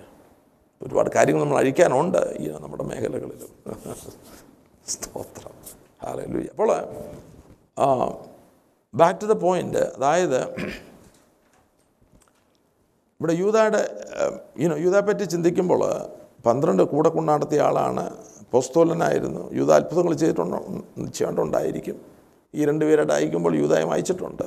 [0.84, 3.52] ഒരുപാട് കാര്യങ്ങൾ നമ്മൾ അഴിക്കാനുണ്ട് ഈ നമ്മുടെ മേഖലകളിലും
[4.94, 5.54] സ്തോത്രം.
[6.04, 6.70] ഹാലൂയ അപ്പോൾ
[8.94, 10.40] ബാക്ക് ടു ദ പോയിന്റ് അതായത്
[13.20, 13.80] ഇവിടെ യൂതയുടെ
[14.62, 15.82] യൂനോ യൂതയെ പറ്റി ചിന്തിക്കുമ്പോൾ
[16.46, 18.04] പന്ത്രണ്ട് കൂടെ കൊണ്ടാടത്തിയ ആളാണ്
[18.54, 20.58] പോസ്തോലനായിരുന്നു യൂത അത്ഭുതങ്ങൾ ചെയ്തിട്ടുണ്ടോ?
[21.06, 21.96] ചെയ്യേണ്ടുണ്ടായിരിക്കും.
[22.54, 24.42] ഈ രണ്ടുപേരായിട്ട് അയക്കുമ്പോൾ യൂതായം അയച്ചിട്ടുണ്ട്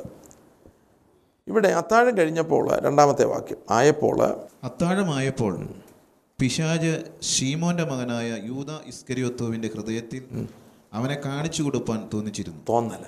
[1.47, 4.17] ഇവിടെ അത്താഴം കഴിഞ്ഞപ്പോൾ രണ്ടാമത്തെ വാക്യം ആയപ്പോൾ
[4.63, 5.67] അത്താഴമായപ്പോൾ
[6.41, 6.91] പിശാജ്
[7.23, 10.47] ഷീമോന്റെ മകനായ യൂത ഇസ്കരിയോത്തോവിന്റെ ഹൃദയത്തിൽ
[10.93, 12.61] അവനെ കാണിച്ചു കൊടുപ്പാൻ തോന്നിച്ചിരുന്നു.
[12.69, 13.03] തോന്നല.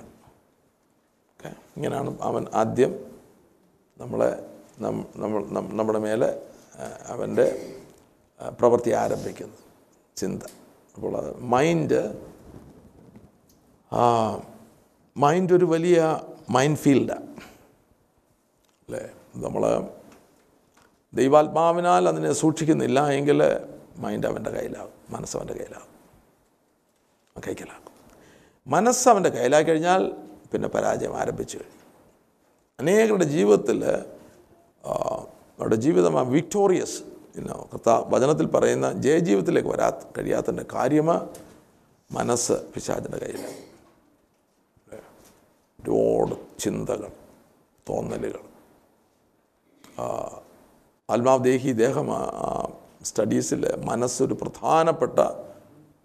[1.77, 2.93] ഇങ്ങനെയാണ് അവൻ ആദ്യം
[3.97, 4.29] നമ്മളെ
[4.79, 5.43] നമ്മൾ
[5.77, 6.29] നമ്മുടെ മേലെ
[7.07, 7.45] അവന്റെ
[8.59, 9.59] പ്രവൃത്തി ആരംഭിക്കുന്നത്.
[10.15, 10.41] ചിന്ത.
[10.99, 11.99] അപ്പോൾ മൈൻഡ്
[15.17, 17.27] മൈൻഡ് ഒരു വലിയ മൈൻഡ് ഫീൽഡാണ്
[18.89, 19.03] അല്ലേ?
[19.35, 19.63] നമ്മൾ
[21.13, 23.43] ദൈവാത്മാവിനാൽ അതിനെ സൂക്ഷിക്കുന്നില്ല എങ്കിൽ
[23.97, 25.93] മൈൻഡ് അവന്റെ കയ്യിലാകും മനസ്സ് അവന്റെ കയ്യിലാകും
[27.47, 27.95] കൈക്കലാക്കും.
[28.67, 30.11] മനസ്സ് അവന്റെ കയ്യിലായി കഴിഞ്ഞാൽ
[30.53, 31.83] പിന്നെ പരാജയം ആരംഭിച്ചു കഴിഞ്ഞു.
[32.79, 33.85] അനേകരുടെ ജീവിതത്തിൽ
[35.59, 36.99] അവരുടെ ജീവിതം വിക്ടോറിയസ്
[37.39, 41.09] ഇന്നോ കർത്താ വചനത്തിൽ പറയുന്ന ജയജീവിതത്തിലേക്ക് വരാ കഴിയാത്തതിന്റെ കാര്യമ?
[42.11, 43.57] മനസ്സ് പിശാചിന്റെ കയ്യിലാണ്
[45.79, 47.11] ഒരുപാട് ചിന്തകൾ
[47.89, 48.43] തോന്നലുകൾ.
[51.09, 52.07] ആത്മാവ് ദേഹി ദേഹം
[53.03, 55.19] സ്റ്റഡീസിൽ മനസ്സൊരു പ്രധാനപ്പെട്ട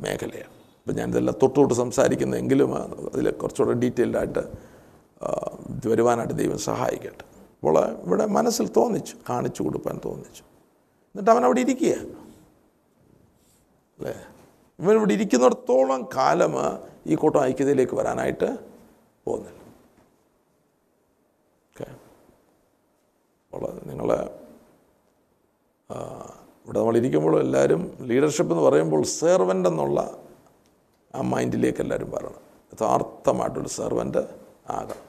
[0.00, 0.52] മേഖലയാണ്.
[0.80, 2.70] ഇപ്പം ഞാനിതെല്ലാം തൊട്ട് സംസാരിക്കുന്നെങ്കിലും
[3.12, 4.42] അതിൽ കുറച്ചുകൂടെ ഡീറ്റെയിൽഡായിട്ട്
[5.88, 7.24] വരുവാനായിട്ട് ദൈവം സഹായിക്കട്ടെ.
[7.56, 10.42] അപ്പോൾ ഇവിടെ മനസ്സിൽ തോന്നിച്ചു കാണിച്ചു കൊടുക്കാൻ തോന്നിച്ചു.
[11.14, 11.94] എന്നിട്ട് അവൻ അവിടെ ഇരിക്കുക.
[13.98, 14.14] അല്ലേ?
[14.78, 16.54] ഇവൻ ഇവിടെ ഇരിക്കുന്നിടത്തോളം കാലം
[17.06, 18.48] ഈ കൂട്ടം ഐക്യതയിലേക്ക് വരാനായിട്ട്
[19.26, 19.60] പോകുന്നില്ല.
[21.70, 21.86] ഓക്കെ?
[23.52, 24.08] അപ്പോൾ നിങ്ങൾ
[26.64, 30.18] ഇവിടെ നമ്മൾ ഇരിക്കുമ്പോൾ എല്ലാവരും ലീഡർഷിപ്പ് എന്ന് പറയുമ്പോൾ സെർവന്റ് എന്നുള്ള
[31.14, 32.40] ആ മൈൻഡിലേക്ക് എല്ലാവരും വരണം.
[32.74, 34.18] യഥാർത്ഥമായിട്ടൊരു സെർവന്റ്
[34.70, 35.02] ആകണം.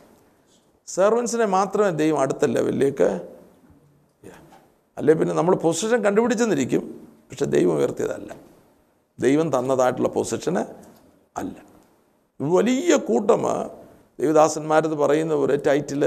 [0.87, 3.34] സെർവൻസിനെ മാത്രമേ ദൈവം അടുത്ത ലെവലിലേക്ക്
[4.97, 6.83] അല്ലെ പിന്നെ നമ്മൾ പൊസിഷൻ കണ്ടുപിടിച്ചെന്നിരിക്കും.
[7.29, 8.31] പക്ഷെ ദൈവം ഉയർത്തിയതല്ല.
[9.19, 10.63] ദൈവം തന്നതായിട്ടുള്ള പൊസിഷന്
[11.37, 11.55] അല്ല.
[12.39, 13.43] വലിയ കൂട്ടം
[14.19, 16.01] ദൈവദാസന്മാരെന്ന് പറയുന്നവർ ടൈറ്റിൽ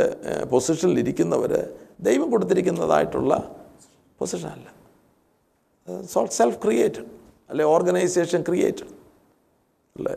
[0.50, 1.52] പൊസിഷനിൽ ഇരിക്കുന്നവർ
[2.00, 3.32] ദൈവം കൊടുത്തിരിക്കുന്നതായിട്ടുള്ള
[4.18, 4.68] പൊസിഷനല്ല
[5.88, 6.26] അല്ല.
[6.38, 7.06] സെൽഫ് ക്രിയേറ്റഡ്
[7.50, 8.90] അല്ലെ ഓർഗനൈസേഷൻ ക്രിയേറ്റഡ്
[9.96, 10.16] അല്ലേ?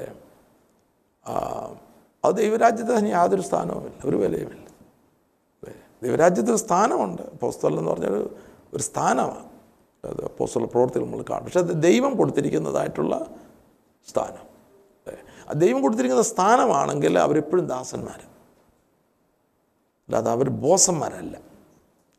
[2.26, 4.68] അത് ദൈവരാജ്യത്ത് തന്നെ യാതൊരു സ്ഥാനവുമില്ല ഒരു വിലയുമില്ല?
[6.04, 7.40] ദൈവരാജ്യത്തിന് സ്ഥാനമുണ്ട്.
[7.40, 8.22] പോസ്റ്റൽ എന്ന് പറഞ്ഞൊരു
[8.74, 9.50] ഒരു സ്ഥാനമാണ്.
[10.06, 11.46] അത് പോസ്റ്റുള്ള പ്രവർത്തികൾ നമ്മൾ കാണും.
[11.46, 13.26] പക്ഷേ അത് ദൈവം കൊടുത്തിരിക്കുന്നതായിട്ടുള്ള
[14.10, 14.52] സ്ഥാനം.
[15.60, 18.20] ദൈവം കൊടുത്തിരിക്കുന്ന സ്ഥാനമാണെങ്കിൽ അവരെപ്പോഴും ദാസന്മാർ
[20.08, 21.38] അല്ലാതെ അവർ ബോസന്മാരല്ല.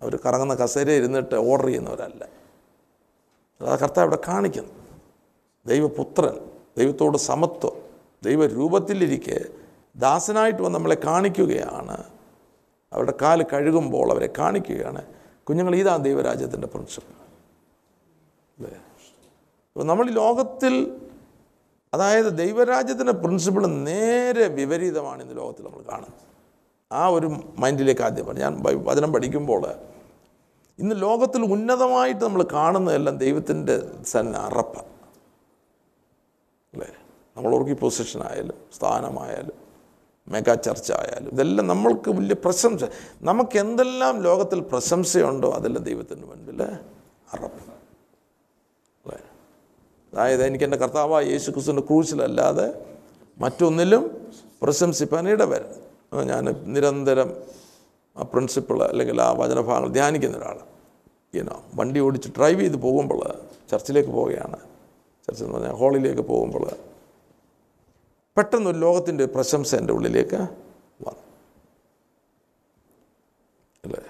[0.03, 2.25] അവർ കറങ്ങുന്ന കസേര ഇരുന്നിട്ട് ഓർഡർ ചെയ്യുന്നവരല്ല.
[3.61, 4.73] അല്ലാതെ കർത്താവ് ഇവിടെ കാണിക്കുന്നു.
[5.67, 7.83] ദൈവപുത്രൻ ദൈവത്തോട് സമത്വം
[8.25, 9.41] ദൈവരൂപത്തിലിരിക്കെ
[9.97, 12.05] ദാസനായിട്ട് വന്ന് നമ്മളെ കാണിക്കുകയാണ്.
[12.93, 15.21] അവരുടെ കാൽ കഴുകുമ്പോൾ അവരെ കാണിക്കുകയാണ്.
[15.48, 17.12] കുഞ്ഞുങ്ങൾ ഇതാ ദൈവരാജ്യത്തിന്റെ പ്രിൻസിപ്പിൾ
[18.59, 18.78] അല്ലേ?
[19.76, 21.00] അപ്പോൾ നമ്മൾ ഈ ലോകത്തിൽ
[21.94, 26.20] അതായത് ദൈവരാജ്യത്തിന്റെ പ്രിൻസിപ്പിൾ നേരെ വിപരീതമാണ് ഇന്ന് ലോകത്തിൽ നമ്മൾ കാണുന്നത്.
[26.92, 27.26] ആ ഒരു
[27.59, 29.66] മൈൻഡിലേക്ക് ആദ്യം പറഞ്ഞു ഞാൻ വചനം പഠിക്കുമ്പോൾ
[30.78, 33.74] ഇന്ന് ലോകത്തിൽ ഉന്നതമായിട്ട് നമ്മൾ കാണുന്നതെല്ലാം ദൈവത്തിന്റെ
[34.38, 34.76] അറപ്പ.
[36.74, 36.87] അല്ലേ?
[37.37, 39.62] നമ്മൾ ഓർക്കി പൊസിഷനായാലും സ്ഥാനമായാലും
[40.28, 42.85] മെഗാ ചർച്ച ആയാലും ഇതെല്ലാം നമ്മൾക്ക് വലിയ പ്രശംസ
[43.22, 47.72] നമുക്ക് എന്തെല്ലാം ലോകത്തിൽ പ്രശംസയുണ്ടോ അതെല്ലാം ദൈവത്തിന്റെ മുൻപിൽ അറപ്പ്.
[50.12, 52.66] അതായത് എനിക്ക് എന്റെ കർത്താവായ യേശു ക്രിസ്തുവിന്റെ ക്രൂശിലല്ലാതെ
[53.38, 54.32] മറ്റൊന്നിലും
[54.62, 55.70] പ്രശംസിപ്പാൻ ഇടവരും
[56.24, 57.37] ഞാൻ നിരന്തരം
[58.16, 60.58] ആ പ്രിൻസിപ്പിൾ അല്ലെങ്കിൽ ആ വചനഭാഗങ്ങൾ ധ്യാനിക്കുന്ന ഒരാൾ.
[61.35, 63.20] ഈനോ വണ്ടി ഓടിച്ച് ഡ്രൈവ് ചെയ്ത് പോകുമ്പോൾ
[63.70, 64.56] ചർച്ചിലേക്ക് പോവുകയാണ്.
[65.26, 66.91] ചർച്ചെന്ന് പറഞ്ഞാൽ ഹാളിലേക്ക് പോകുമ്പോൾ
[68.37, 71.23] പെട്ടെന്ന് ലോകത്തിന്റെ പ്രശംസ എന്റെ ഉള്ളിലേക്ക് വന്നു.
[73.85, 74.01] അല്ലേ?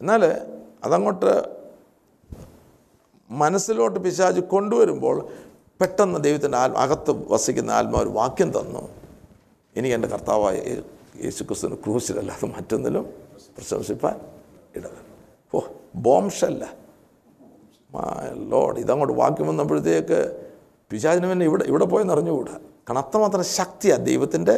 [0.00, 0.24] എന്നാൽ
[0.84, 1.58] അതങ്ങോട്ട്
[3.30, 5.28] മനസ്സിലോട്ട് പിശാജ് കൊണ്ടുവരുമ്പോൾ
[5.80, 8.88] പെട്ടെന്ന് ദൈവത്തിന്റെ ആത്മ അകത്ത് വസിക്കുന്ന ആത്മാ ഒരു വാക്യം തന്നു.
[9.76, 10.56] എനിക്ക് എന്റെ കർത്താവായ
[11.24, 13.02] യേശു ക്രിസ്തുവിന് ക്രൂശിലല്ലാതെ മറ്റൊന്നിലും
[13.56, 14.20] പ്രശംസിപ്പാൻ
[14.76, 15.06] ഇടവരും.
[15.54, 15.60] ഓ
[15.94, 16.76] ബോംഷല്ല.
[18.34, 20.48] ലോഡ് ഇതങ്ങോട്ട് വാക്യം വന്നപ്പോഴത്തേക്ക്
[20.90, 24.54] പിശാചിന് പിന്നെ ഇവിടെ ഇവിടെ പോയെന്ന് അറിഞ്ഞുകൂടാ കാരണം അത്രമാത്രം ശക്തിയാണ് ദൈവത്തിന്റെ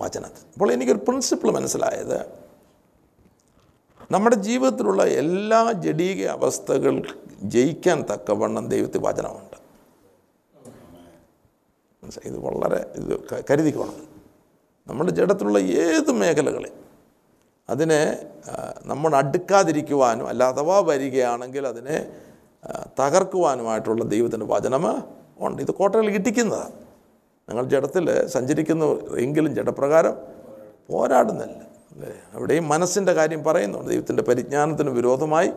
[0.00, 0.42] വചനത്തിൽ.
[0.52, 2.18] അപ്പോൾ എനിക്കൊരു പ്രിൻസിപ്പിൾ മനസ്സിലായത്
[4.10, 7.02] നമ്മുടെ ജീവിതത്തിലുള്ള എല്ലാ ജഡീക അവസ്ഥകൾ
[7.42, 9.56] ജയിക്കാൻ തക്കവണ്ണം ദൈവത്തിൽ വചനമുണ്ട്?
[12.24, 14.06] ഇത് വളരെ ഇത് കരുതിക്കോണം.
[14.88, 16.72] നമ്മുടെ ജഡത്തിലുള്ള ഏത് മേഖലകളിൽ
[17.68, 18.26] അതിനെ
[18.84, 21.96] നമ്മൾ അടുക്കാതിരിക്കുവാനും അല്ല അഥവാ വരികയാണെങ്കിൽ അതിനെ
[23.00, 24.86] തകർക്കുവാനുമായിട്ടുള്ള ദൈവത്തിന്റെ വചനം
[25.40, 25.62] ഉണ്ട്.
[25.62, 26.85] ഇത് കോട്ടകൾ ഇടിക്കുന്നതാണ്
[27.48, 30.14] നിങ്ങൾ ജഡത്തിൽ സഞ്ചരിക്കുന്നു എങ്കിലും ജഡപ്രകാരം
[30.88, 31.60] പോരാടുന്നില്ല
[31.92, 32.12] അല്ലേ?
[32.32, 33.90] അവിടെയും മനസ്സിന്റെ കാര്യം പറയുന്നുണ്ട്.
[33.90, 35.50] ദൈവത്തിന്റെ പരിജ്ഞാനത്തിന് വിരോധമായി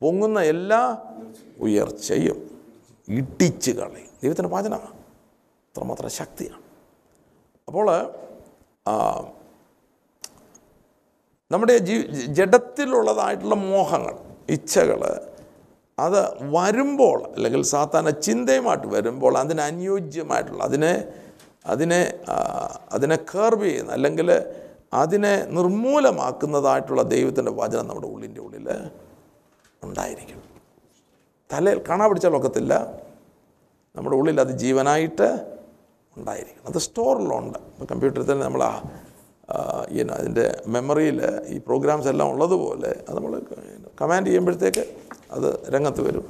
[0.00, 0.80] പൊങ്ങുന്ന എല്ലാ
[1.60, 2.38] ഉയർച്ചയും
[3.08, 4.10] ഇടിച്ച് കളയും.
[4.22, 4.92] ദൈവത്തിന്റെ വചനമാണ്
[5.70, 6.62] അത്രമാത്രം ശക്തിയാണ്.
[7.68, 7.86] അപ്പോൾ
[11.50, 12.00] നമ്മുടെ ജീ
[12.38, 14.14] ജഡത്തിലുള്ളതായിട്ടുള്ള മോഹങ്ങൾ
[14.48, 15.00] ഇച്ഛകൾ
[15.98, 16.18] അത്
[16.54, 20.92] വരുമ്പോൾ അല്ലെങ്കിൽ സാധാരണ ചിന്തയുമായിട്ട് വരുമ്പോൾ അതിന് അനുയോജ്യമായിട്ടുള്ള അതിനെ
[21.64, 22.00] അതിനെ
[22.92, 24.28] അതിനെ കർവ് ചെയ്യുന്ന അല്ലെങ്കിൽ
[25.02, 28.66] അതിനെ നിർമൂലമാക്കുന്നതായിട്ടുള്ള ദൈവത്തിന്റെ വചനം നമ്മുടെ ഉള്ളിന്റെ ഉള്ളിൽ
[29.82, 30.40] ഉണ്ടായിരിക്കും.
[31.50, 32.74] തലയിൽ കാണാൻ പിടിച്ചാൽ ഒക്കത്തില്ല.
[33.94, 35.28] നമ്മുടെ ഉള്ളിൽ അത് ജീവനായിട്ട്
[36.16, 38.62] ഉണ്ടായിരിക്കും അത് സ്റ്റോറിലുണ്ട് ഇപ്പോൾ കമ്പ്യൂട്ടറിൽ തന്നെ നമ്മൾ
[39.48, 39.56] ആ,
[40.16, 43.34] അതിന്റെ മെമ്മറിയിൽ ഈ പ്രോഗ്രാംസ് എല്ലാം ഉള്ളതുപോലെ അത് നമ്മൾ
[44.00, 44.84] കമാൻഡ് ചെയ്യുമ്പോഴത്തേക്ക്
[45.34, 46.26] അത് രംഗത്ത് വരും.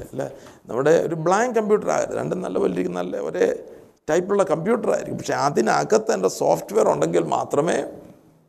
[0.00, 0.30] അല്ലേ?
[0.66, 2.16] നമ്മുടെ ഒരു ബ്ലാങ്ക് കമ്പ്യൂട്ടർ ആകരുത്.
[2.16, 3.68] രണ്ടും നല്ല വലിയ നല്ല ഒരേ
[4.10, 5.18] ടൈപ്പുള്ള കമ്പ്യൂട്ടർ ആയിരിക്കും.
[5.18, 7.78] പക്ഷേ അതിനകത്ത് എന്റെ സോഫ്റ്റ്വെയർ ഉണ്ടെങ്കിൽ മാത്രമേ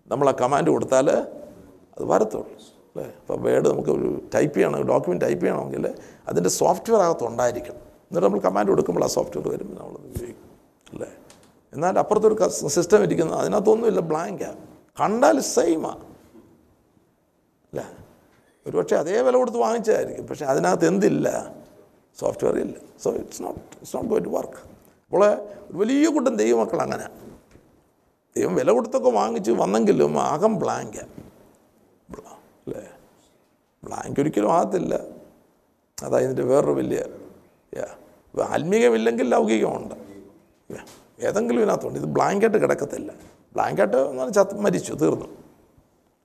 [0.07, 2.51] നമ്മൾ ആ കമാൻഡ് കൊടുത്താൽ അത് വരത്തുള്ളൂ.
[2.89, 3.03] അല്ലേ?
[3.03, 5.93] അപ്പോൾ വേർഡ് നമുക്ക് ഒരു ടൈപ്പ് ചെയ്യണം ഡോക്യുമെന്റ് ടൈപ്പ് ചെയ്യണമെങ്കിൽ
[6.27, 7.81] അതിന്റെ സോഫ്റ്റ്വെയർ അകത്ത് ഉണ്ടായിരിക്കണം.
[8.09, 10.49] എന്നിട്ട് നമ്മൾ കമാൻഡ് കൊടുക്കുമ്പോൾ ആ സോഫ്റ്റ്വെയർ വരും നമ്മൾ ഉപയോഗിക്കും.
[10.93, 11.07] അല്ലേ?
[11.73, 13.99] എന്നാൽ അപ്പുറത്തൊരു സിസ്റ്റം ഇരിക്കുന്നത് അതിനകത്തൊന്നുമില്ല.
[13.99, 14.57] ബ്ലാങ്കാണ്
[15.01, 16.05] കണ്ടാൽ സെയിമാണ്
[17.71, 17.81] അല്ല?
[18.69, 20.27] ഒരുപക്ഷെ അതേ വില കൊടുത്ത് വാങ്ങിച്ചതായിരിക്കും.
[20.27, 21.55] പക്ഷേ അതിനകത്ത് എന്തില്ല?
[22.19, 22.75] സോഫ്റ്റ്വെയർ ഇല്ല.
[23.03, 27.09] So it's not it's not going to work അപ്പോൾ ഒരു വലിയ കൂട്ടം ദൈവമക്കൾ അങ്ങനെ.
[28.37, 32.83] ദൈവം വില കൊടുത്തൊക്കെ വാങ്ങിച്ച് വന്നെങ്കിലും ആകം ബ്ലാങ്ക് അല്ലേ?
[33.83, 35.01] ബ്ലാങ്ക് ഒരിക്കലും ആകത്തില്ല.
[36.03, 37.03] അതാ ഇതിന്റെ വേറൊരു വലിയ
[38.41, 39.95] ആത്മീകമില്ലെങ്കിൽ ലൗകികമുണ്ട്.
[41.19, 41.99] ഏതെങ്കിലും ഇതിനകത്തുണ്ട്.
[41.99, 43.11] ഇത് ബ്ലാങ്കായിട്ട് കിടക്കത്തില്ല.
[43.53, 45.25] ബ്ലാങ്കായിട്ട് എന്ന് പറഞ്ഞാൽ ചത്ത് മരിച്ചു തീർന്നു.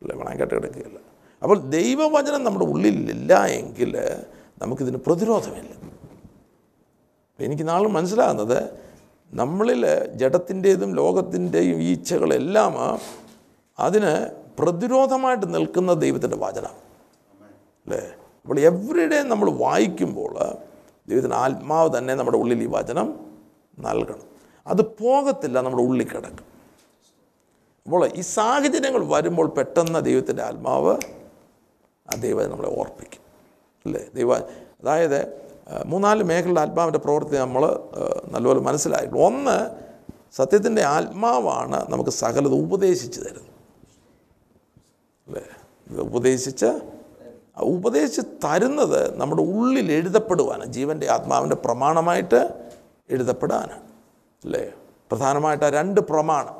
[0.03, 0.17] അല്ലേ?
[0.17, 1.14] ബ്ലാങ്കായിട്ട് കിടക്കുകയില്ല.
[1.45, 3.93] അപ്പോൾ ദൈവവചനം നമ്മുടെ ഉള്ളിലില്ല എങ്കിൽ
[4.63, 5.73] നമുക്കിതിന് പ്രതിരോധമില്ല.
[7.39, 8.59] എനിക്ക് നാളും മനസ്സിലാകുന്നത്
[9.33, 9.83] നമ്മളിൽ
[10.21, 12.75] ജഡത്തിന്റേതും ലോകത്തിന്റെയും ഈച്ചകളെല്ലാം
[13.79, 14.13] അതിന്
[14.59, 16.75] പ്രതിരോധമായിട്ട് നിൽക്കുന്ന ദൈവത്തിന്റെ വചനം
[17.87, 18.01] അല്ലേ?
[18.43, 20.33] അപ്പോൾ എവറി ഡേ നമ്മൾ വായിക്കുമ്പോൾ
[21.09, 23.09] ദൈവത്തിന്റെ ആത്മാവ് തന്നെ നമ്മുടെ ഉള്ളിൽ ഈ വചനം
[23.79, 24.27] നൽകണം.
[24.67, 26.47] അത് പോകത്തില്ല നമ്മുടെ ഉള്ളിൽ കിടക്കും.
[27.87, 30.95] അപ്പോൾ ഈ സാഹചര്യങ്ങൾ വരുമ്പോൾ പെട്ടെന്ന് ദൈവത്തിന്റെ ആത്മാവ്
[32.13, 33.21] ആ ദൈവം നമ്മളെ ഓർപ്പിക്കും.
[33.87, 34.05] അല്ലേ?
[34.15, 35.45] ദൈവ അതായത്
[35.87, 37.79] മൂന്നാൽ മേഖലയുടെ ആത്മാവിന്റെ പ്രവൃത്തി നമ്മൾ
[38.25, 39.71] നല്ലപോലെ മനസ്സിലായിട്ടു ഒന്ന്
[40.33, 43.55] സത്യത്തിന്റെ ആത്മാവാണ് നമുക്ക് സകലത് ഉപദേശിച്ച് തരുന്നത്.
[45.27, 46.01] അല്ലേ?
[46.01, 46.81] ഉപദേശിച്ച്
[47.59, 50.67] ഉപദേശിച്ച് തരുന്നത് നമ്മുടെ ഉള്ളിൽ എഴുതപ്പെടുവാനാണ്.
[50.67, 52.71] ജീവന്റെ ആത്മാവിന്റെ പ്രമാണമായിട്ട്
[53.11, 53.83] എഴുതപ്പെടാനാണ്.
[54.45, 54.73] അല്ലേ?
[55.11, 56.55] പ്രധാനമായിട്ട് ആ രണ്ട് പ്രമാണം.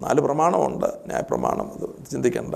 [0.00, 0.86] നാല് പ്രമാണമുണ്ട്.
[1.06, 2.54] ന്യായപ്രമാണം അത് ചിന്തിക്കേണ്ട.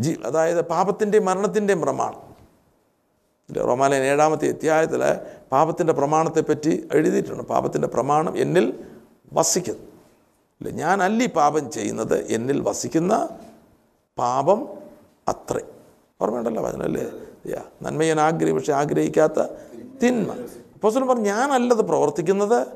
[0.00, 2.22] ജീ അതായത് പാപത്തിന്റെയും മരണത്തിന്റെയും പ്രമാണം.
[3.68, 5.02] റോമാലയൻ ഏഴാമത്തെ അധ്യായത്തിൽ
[5.52, 7.42] പാപത്തിന്റെ പ്രമാണത്തെപ്പറ്റി എഴുതിയിട്ടുണ്ട്.
[7.42, 8.84] പാപത്തിന്റെ പ്രമാണം എന്നിൽ
[9.32, 9.84] വസിക്കുന്നു.
[10.60, 13.28] ഇല്ല ഞാനല്ല ഈ പാപം ചെയ്യുന്നത് എന്നിൽ വസിക്കുന്ന
[14.18, 14.68] പാപം
[15.28, 15.62] അത്രേ.
[16.20, 17.06] ഓർമ്മയുണ്ടല്ലോ വചനല്ലേ
[17.50, 19.46] യാ നന്മ ഞാൻ ആഗ്രഹി പക്ഷെ ആഗ്രഹിക്കാത്ത
[20.02, 20.30] തിന്മ.
[20.74, 22.66] അപ്പോൾ പറഞ്ഞു ഞാനല്ലത് പ്രവർത്തിക്കുന്നത്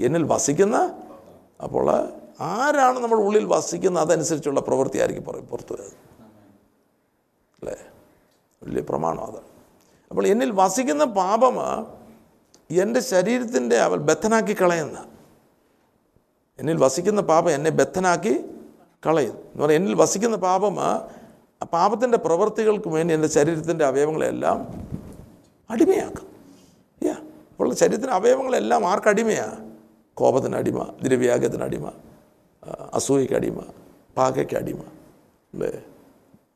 [0.00, 0.76] എന്നിൽ വസിക്കുന്ന
[1.62, 1.86] അപ്പോൾ
[2.40, 5.96] ആരാണ് നമ്മൾ ഉള്ളിൽ വസിക്കുന്നത് അതനുസരിച്ചുള്ള പ്രവൃത്തി ആയിരിക്കും പറയും പുറത്തു വരുന്നത്
[7.62, 7.76] അല്ലേ?
[8.62, 9.50] വലിയ പ്രമാണം അതാണ്
[10.10, 11.56] അപ്പോൾ എന്നിൽ വസിക്കുന്ന പാപം
[12.70, 14.98] എന്റെ ശരീരത്തിന്റെ അവൾ ബദ്ധനാക്കി കളയുന്ന.
[16.58, 18.44] എന്നിൽ വസിക്കുന്ന പാപം എന്നെ ബദ്ധനാക്കി
[19.06, 19.40] കളയുന്നു.
[19.40, 20.76] എന്ന് പറഞ്ഞാൽ എന്നിൽ വസിക്കുന്ന പാപം
[21.72, 24.58] പാപത്തിന്റെ പ്രവൃത്തികൾക്ക് വേണ്ടി എന്റെ ശരീരത്തിന്റെ അവയവങ്ങളെല്ലാം
[25.70, 26.26] അടിമയാക്കും.
[27.02, 27.14] യാ.
[27.50, 29.74] അപ്പോൾ ശരീരത്തിന്റെ അവയവങ്ങളെല്ലാം ആർക്കടിമയാണ്
[30.14, 31.92] കോപത്തിന് അടിമ ദ്രവ്യാഗത്തിന് അടിമ
[32.94, 33.60] അസൂയയ്ക്ക് അടിമ
[34.16, 34.80] പാകയ്ക്ക് അടിമ
[35.54, 35.72] അല്ലേ?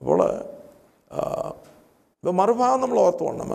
[0.01, 0.21] അപ്പോൾ
[2.21, 3.51] ഇപ്പോൾ മറുഭാഗം നമ്മൾ ഓർത്തുകൊണ്ടം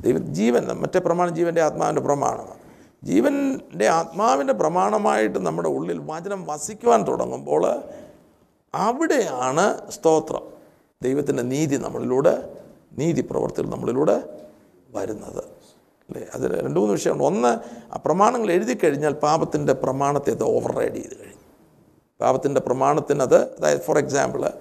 [0.00, 2.56] ദൈവ ജീവൻ മറ്റേ പ്രമാണം ജീവന്റെ ആത്മാവിന്റെ പ്രമാണമാണ്
[3.04, 7.82] ജീവന്റെ ആത്മാവിന്റെ പ്രമാണമായിട്ട് നമ്മുടെ ഉള്ളിൽ വചനം വസിക്കുവാൻ തുടങ്ങുമ്പോൾ
[8.74, 10.42] അവിടെയാണ് സ്തോത്രം.
[11.02, 12.34] ദൈവത്തിന്റെ നീതി നമ്മളിലൂടെ
[12.98, 14.46] നീതി പ്രവർത്തികൾ നമ്മളിലൂടെ
[14.90, 15.44] വരുന്നത്.
[16.08, 16.26] അല്ലേ?
[16.34, 17.24] അതിൽ രണ്ട് മൂന്ന് വിഷയമുണ്ട്.
[17.24, 17.58] ഒന്ന്
[17.92, 21.45] ആ പ്രമാണങ്ങൾ എഴുതി കഴിഞ്ഞാൽ പാപത്തിന്റെ പ്രമാണത്തെ ഓവർ റൈഡ് ചെയ്ത് കഴിഞ്ഞു.
[22.20, 24.52] പാപത്തിന്റെ പ്രമാണത്തിനത് അതായത് ഫോർ എക്സാമ്പിൾ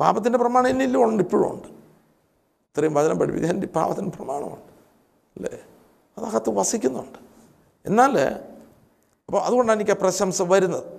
[0.00, 1.68] പാപത്തിന്റെ പ്രമാണം എന്നിലും ഉണ്ട് ഇപ്പോഴും ഉണ്ട്.
[2.48, 4.72] ഇത്രയും വചനം പഠിപ്പിക്കുക എന്റെ പാപത്തിന് പ്രമാണമുണ്ട്
[5.36, 5.64] അല്ലേ?
[6.18, 7.18] അതകത്ത് വസിക്കുന്നുണ്ട്.
[7.86, 8.18] എന്നാൽ
[9.26, 10.96] അപ്പോൾ അതുകൊണ്ടാണ് എനിക്ക് ആ പ്രശംസ വരുന്നത്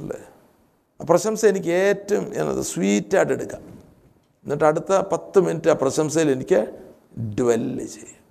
[0.00, 0.28] അല്ലേ?
[1.00, 3.62] ആ പ്രശംസ എനിക്ക് ഏറ്റവും എന്നത് സ്വീറ്റായിട്ട് എടുക്കാം.
[4.44, 6.60] എന്നിട്ട് അടുത്ത പത്ത് മിനിറ്റ് ആ പ്രശംസയിൽ എനിക്ക്
[7.40, 8.24] ഡ്വെല്ല് ചെയ്യും.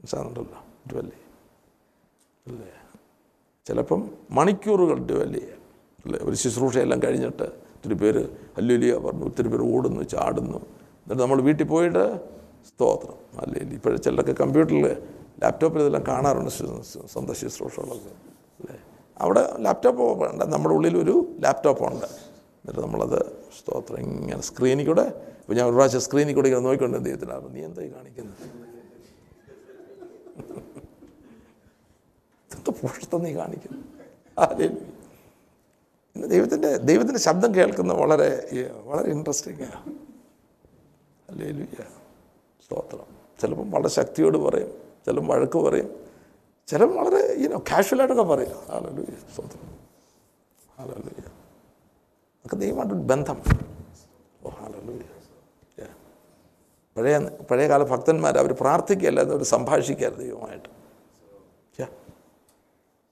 [0.00, 1.16] മനസ്സിലാകുന്നുണ്ടല്ലോ ഡ്വെല്ല്
[2.46, 2.73] അല്ലേ?
[3.66, 4.00] ചിലപ്പം
[4.38, 5.60] മണിക്കൂറുകൾ ഡ്വെല്ല് ചെയ്യാം
[6.04, 6.18] അല്ലേ?
[6.26, 8.22] ഒരു ശുശ്രൂഷയെല്ലാം കഴിഞ്ഞിട്ട് ഒത്തിരി പേര്
[8.58, 10.58] അല്ലുലിയ പറഞ്ഞു ഒത്തിരി പേര് ഓടുന്നു ചാടുന്നു.
[11.02, 12.02] എന്നിട്ട് നമ്മൾ വീട്ടിൽ പോയിട്ട്
[12.70, 14.84] സ്തോത്രം അല്ലേ ഇപ്പോഴും ചിലരൊക്കെ കമ്പ്യൂട്ടറിൽ
[15.42, 16.52] ലാപ്ടോപ്പിൽ ഇതെല്ലാം കാണാറുണ്ട്
[17.12, 18.12] സ്വന്തം ശുശ്രൂഷകളൊക്കെ
[18.60, 18.76] അല്ലേ?
[19.16, 22.08] അവിടെ ലാപ്ടോപ്പ് വേണ്ട നമ്മുടെ ഉള്ളിൽ ഒരു ലാപ്ടോപ്പുണ്ട്
[22.60, 23.18] എന്നിട്ട് നമ്മളത്
[23.58, 25.06] സ്തോത്രം ഇങ്ങനെ സ്ക്രീനിൽ കൂടെ
[25.40, 28.44] ഇപ്പോൾ ഞാൻ ഒരു പ്രാവശ്യം സ്ക്രീനിൽ കൂടെ ഇങ്ങനെ നോക്കിക്കൊണ്ട് ദൈവത്തിനാണ് നീ എന്തായി കാണിക്കുന്നത്?
[32.54, 33.84] എന്ത് പുഷ്ടം നീ കാണിക്കുന്നു?
[34.38, 34.94] ആദ്യം
[36.26, 38.48] ദൈവത്തിന്റെ ദൈവത്തിന്റെ ശബ്ദം കേൾക്കുന്ന വളരെ
[38.84, 39.94] വളരെ ഇൻട്രസ്റ്റിംഗ് ആണ്.
[41.30, 41.66] അല്ലേ
[42.66, 43.06] സ്തോത്രം.
[43.40, 46.04] ചിലപ്പം വളരെ ശക്തിയോട് പറയും ചിലപ്പം വഴക്ക് പറയും
[46.66, 48.56] ചിലപ്പം വളരെ ഈനോ കാഷ്വലായിട്ടൊക്കെ പറയും.
[48.66, 49.78] ഹാലലൂയ സ്തോത്രം.
[50.78, 53.42] ഹാലലൂയ നമുക്ക് ദൈവമായിട്ടൊരു ബന്ധം.
[54.44, 54.50] ഓ
[55.78, 55.90] Yeah.
[56.96, 60.73] പഴയ പഴയകാല ഭക്തന്മാർ അവർ പ്രാർത്ഥിക്കുകയല്ലാതെ അവർ സംഭാഷിക്കാറ് ദൈവമായിട്ട്.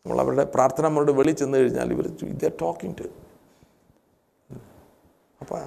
[0.05, 3.03] നമ്മൾ അവരുടെ പ്രാർത്ഥന നമ്മളുടെ വെളി ചെന്ന് കഴിഞ്ഞാൽ ഇവർ ഇത് ടോക്കിംഗ് ടു
[5.41, 5.59] അപ്പം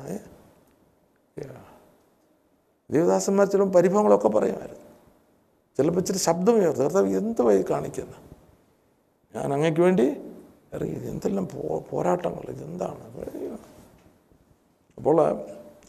[2.92, 4.84] ദേവദാസന്മാർ ചിലപ്പോൾ പരിഭവങ്ങളൊക്കെ പറയുമായിരുന്നു.
[5.78, 7.00] ചിലപ്പോൾ ഇച്ചിരി ശബ്ദം ഉയർത്തു.
[7.00, 8.18] എന്ത് വഴി കാണിക്കുന്നു?
[9.36, 10.04] ഞാൻ അങ്ങയ്ക്ക് വേണ്ടി
[10.74, 13.04] ഇറങ്ങി എന്തെല്ലാം പോ പോരാട്ടങ്ങൾ ഇതെന്താണ്?
[14.98, 15.22] അപ്പോൾ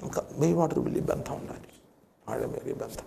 [0.01, 1.83] നമുക്ക് ദൈവമായിട്ടൊരു വലിയ ബന്ധം ഉണ്ടായിരിക്കും.
[2.29, 3.05] ആഴമേറിയ ബന്ധം.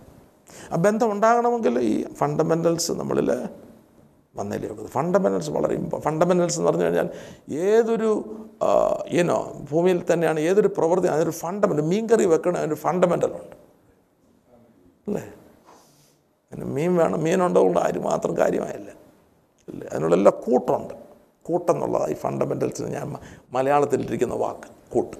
[0.72, 3.48] ആ ബന്ധം ഉണ്ടാകണമെങ്കിൽ ഈ ഫണ്ടമെന്റൽസ് നമ്മളിൽ
[4.36, 7.08] വന്നേലേ ഉള്ളത് ഫണ്ടമെന്റൽസ് വളരെ ഫണ്ടമെന്റൽസ് എന്ന് പറഞ്ഞു കഴിഞ്ഞാൽ
[7.54, 8.38] ഏതൊരു
[9.08, 13.56] ഈനോ ഭൂമിയിൽ തന്നെയാണ് ഏതൊരു പ്രവൃത്തി അതിനൊരു ഫണ്ടമെന്റൽ മീൻകറി വെക്കണ അതിനൊരു ഫണ്ടമെന്റലുണ്ട്
[15.08, 15.32] അല്ലേ?
[16.52, 18.90] പിന്നെ മീൻ വേണം മീനുണ്ടതുകൊണ്ട് ആര് മാത്രം കാര്യമായില്ല.
[19.68, 19.88] അല്ലേ?
[19.88, 20.94] അതിനുള്ള എല്ലാ കൂട്ടുണ്ട്.
[21.42, 23.16] കൂട്ടെന്നുള്ളതാണ് ഈ ഫണ്ടമെന്റൽസിന് ഞാൻ
[23.52, 25.16] മലയാളത്തിലിരിക്കുന്ന വാക്ക് കൂട്ട്.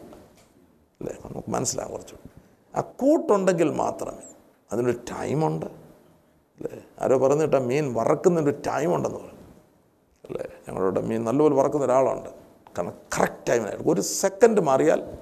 [1.00, 1.14] അല്ലേ?
[1.26, 2.16] നമുക്ക് മനസ്സിലാകും കുറച്ചു
[2.76, 4.22] ആ കൂട്ടുണ്ടെങ്കിൽ മാത്രമേ
[4.72, 5.79] അതിനൊരു ടൈമുണ്ട്
[6.60, 6.82] അല്ലേ?
[7.00, 9.36] ആരോ പറഞ്ഞു കേട്ടാ മീൻ വറക്കുന്നതിന്റെ ടൈം ഉണ്ടെന്ന് പറഞ്ഞു.
[10.24, 10.46] അല്ലേ?
[10.68, 12.28] ഞങ്ങളുടെ മീൻ നല്ലപോലെ വറക്കുന്ന ഒരാളുണ്ട്.
[12.78, 15.18] കാരണം കറക്റ്റ് ടൈമിനായിട്ട് ഒരു സെക്കൻഡ് മാറിയാൽ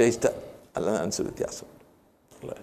[0.00, 0.28] ടേസ്റ്റ്
[0.76, 1.84] അല്ല അനുസരിച്ച് വ്യത്യാസമുണ്ട്
[2.42, 2.56] അല്ലേ?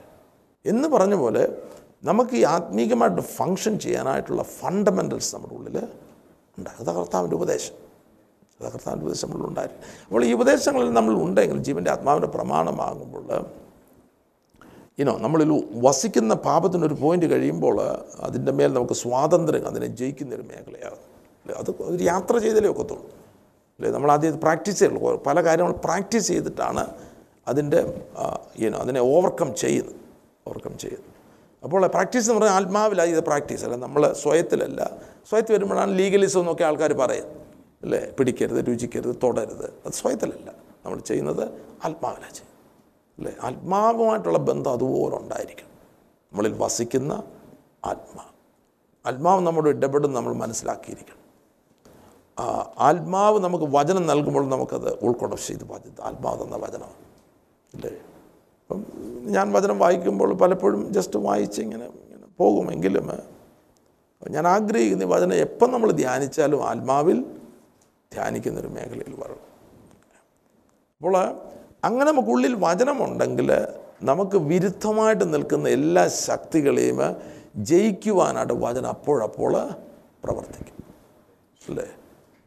[0.66, 1.62] എന്ന് പറഞ്ഞ പോലെ
[2.04, 5.78] നമുക്ക് ഈ ആത്മീകമായിട്ട് ഫങ്ഷൻ ചെയ്യാനായിട്ടുള്ള ഫണ്ടമെന്റൽസ് നമ്മുടെ ഉള്ളിൽ
[6.58, 7.76] ഉണ്ട് അത് കർത്താവിന്റെ ഉപദേശം.
[8.62, 13.63] അത് കർത്താവിന്റെ ഉപദേശം നമ്മളുണ്ടായിരുന്നു അപ്പോൾ ഈ ഉപദേശങ്ങളിൽ നമ്മൾ ഉണ്ടെങ്കിൽ ജീവന്റെ ആത്മാവിന്റെ പ്രമാണമാകുമ്പോൾ
[15.00, 17.82] ഇനോ നമ്മളിൽ വസിക്കുന്ന പാപത്തിനൊരു പോയിന്റ് കഴിയുമ്പോൾ
[18.20, 20.96] അതിന്റെ മേൽ നമുക്ക് സ്വാതന്ത്ര്യം അതിനെ ജയിക്കുന്നൊരു മേഖലയാണ്.
[21.56, 23.06] അത് ഒരു യാത്ര ചെയ്തലേ ഒക്കത്തുള്ളൂ.
[23.06, 23.92] അല്ലേ?
[23.92, 25.24] നമ്മൾ ആദ്യം പ്രാക്ടീസ് ചെയ്യുള്ളൂ.
[25.24, 26.88] പല കാര്യങ്ങൾ പ്രാക്ടീസ് ചെയ്തിട്ടാണ്
[27.48, 28.04] അതിന്റെ
[28.60, 29.96] ഈനോ അതിനെ ഓവർകം ചെയ്യുന്നത്.
[30.48, 31.14] ഓവർകം ചെയ്യുന്നത്.
[31.64, 34.98] അപ്പോൾ പ്രാക്ടീസ് എന്ന് പറഞ്ഞാൽ ആത്മാവിലായി ഇത് പ്രാക്ടീസ് അല്ല നമ്മൾ സ്വയത്തിലല്ല.
[35.30, 37.26] സ്വയത്ത് വരുമ്പോഴാണ് ലീഗലിസം എന്നൊക്കെ ആൾക്കാർ പറയും
[37.84, 38.08] അല്ലേ?
[38.20, 39.74] പിടിക്കരുത് രുചിക്കരുത് തൊടരുത്.
[39.86, 40.54] അത് സ്വയത്തിലല്ല.
[40.86, 41.44] നമ്മൾ ചെയ്യുന്നത്
[41.86, 42.53] ആത്മാവിലാണ് ചെയ്യുന്നത്.
[43.18, 43.36] അല്ലേ?
[43.42, 45.70] ആത്മാവുമായിട്ടുള്ള ബന്ധം അതുപോലെ ഉണ്ടായിരിക്കണം.
[46.32, 47.24] നമ്മളിൽ വസിക്കുന്ന
[47.86, 48.24] ആത്മാ.
[49.06, 51.20] ആത്മാവ് നമ്മുടെ ഇടപെടും നമ്മൾ മനസ്സിലാക്കിയിരിക്കണം.
[52.80, 56.92] ആത്മാവ് നമുക്ക് വചനം നൽകുമ്പോൾ നമുക്കത് ഉൾക്കൊണ്ട ചെയ്ത് ബാധ്യത ആത്മാവ് തന്ന വചനം
[57.74, 57.92] അല്ലേ?
[58.62, 58.80] അപ്പം
[59.26, 63.08] ഞാൻ വചനം വായിക്കുമ്പോൾ പലപ്പോഴും ജസ്റ്റ് വായിച്ച് ഇങ്ങനെ ഇങ്ങനെ പോകുമെങ്കിലും
[64.30, 67.20] ഞാൻ ആഗ്രഹിക്കുന്ന വചനം എപ്പം നമ്മൾ ധ്യാനിച്ചാലും ആത്മാവിൽ
[68.14, 69.50] ധ്യാനിക്കുന്നൊരു മേഖലയിൽ വരണം
[71.02, 71.16] അപ്പോൾ
[71.84, 73.68] അങ്ങനെ നമുക്കുള്ളിൽ വചനമുണ്ടെങ്കിൽ
[74.04, 77.16] നമുക്ക് വിരുദ്ധമായിട്ട് നിൽക്കുന്ന എല്ലാ ശക്തികളെയും
[77.56, 79.70] ജയിക്കുവാനായിട്ട് വചനം അപ്പോഴപ്പോൾ
[80.24, 80.84] പ്രവർത്തിക്കും.
[81.70, 81.86] അല്ലേ?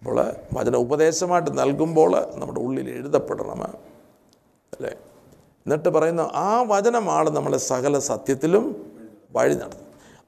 [0.02, 3.62] അപ്പോൾ വചന ഉപദേശമായിട്ട് നൽകുമ്പോൾ നമ്മുടെ ഉള്ളിൽ എഴുതപ്പെടണം.
[4.72, 4.90] അല്ലേ?
[5.66, 8.92] എന്നിട്ട് പറയുന്ന ആ വചനമാണ് നമ്മളെ സകല സത്യത്തിലും
[9.32, 9.86] വഴി നടത്തുന്നത്.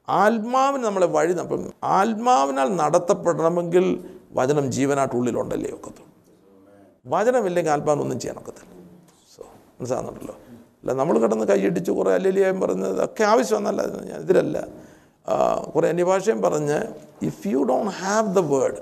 [0.09, 6.09] ആത്മാവിന് നമ്മളെ വഴി അപ്പം ആത്മാവിനാൽ നടത്തപ്പെടണമെങ്കിൽ വചനം ജീവനായിട്ട് ഉള്ളിലുണ്ടല്ലേ ഒക്കത്തുള്ളൂ.
[7.07, 8.78] വചനമില്ലെങ്കിൽ ആത്മാവിനൊന്നും സോ
[9.79, 14.67] മനസ്സിലാകുന്നുണ്ടല്ലോ അല്ല നമ്മൾ കിടന്ന് കൈയടിച്ച് കുറേ അല്ലെലിയായും പറഞ്ഞത് ഒക്കെ ആവശ്യമെന്നല്ല ഞാൻ ഇതിലല്ല.
[15.27, 16.79] ആ, കുറേ അന്യഭാഷയും പറഞ്ഞ്
[17.21, 18.77] if you don't have the word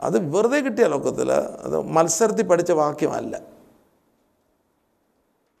[0.00, 3.40] അത് വെറുതെ കിട്ടിയ ലോകത്തിൽ അത് മത്സരത്തിൽ പഠിച്ച വാക്യമല്ല.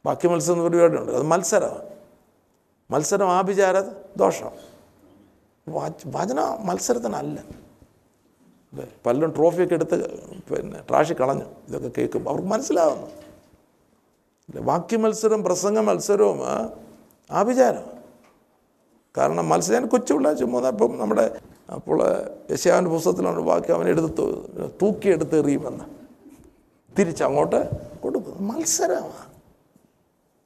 [0.06, 1.82] വാക്യ മത്സരം എന്ന് പരിപാടിയുണ്ട് അത് മത്സരമാണ്
[2.90, 3.80] മത്സരം ആഭിചാര
[4.16, 4.50] ദോഷം.
[5.68, 7.44] വാച- വചന മത്സരത്തിനല്ല.
[9.06, 13.06] പലരും ട്രോഫിയൊക്കെ എടുത്ത് പിന്നെ ട്രാഷി കളഞ്ഞു ഇതൊക്കെ കേൾക്കുമ്പോൾ അവർക്ക് മനസ്സിലാവുന്നു.
[14.48, 16.38] വാക്യ മത്സരം പ്രസംഗ മത്സരവും
[17.30, 17.84] ആഭിചാരം
[19.16, 21.24] കാരണം മത്സരം ഞാൻ കൊച്ചു പിള്ളേർ ചുമ്മാ ഇപ്പം നമ്മുടെ
[21.76, 21.98] അപ്പോൾ
[22.50, 24.24] യശാവിന്റെ പുസ്തകത്തിലാണ് വാക്യം അവനെ എടുത്ത്
[24.82, 25.84] തൂക്കിയെടുത്ത് എറിയുമെന്ന്.
[26.98, 27.60] തിരിച്ചങ്ങോട്ട്
[28.02, 29.22] കൊടുക്കും മത്സരമാണ്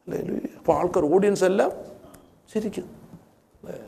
[0.08, 0.18] അല്ലേ?
[0.58, 1.70] അപ്പോൾ ആൾക്കാർ ഓഡിയൻസ് എല്ലാം
[2.52, 2.86] ശരിക്കും
[3.60, 3.78] അല്ലേ?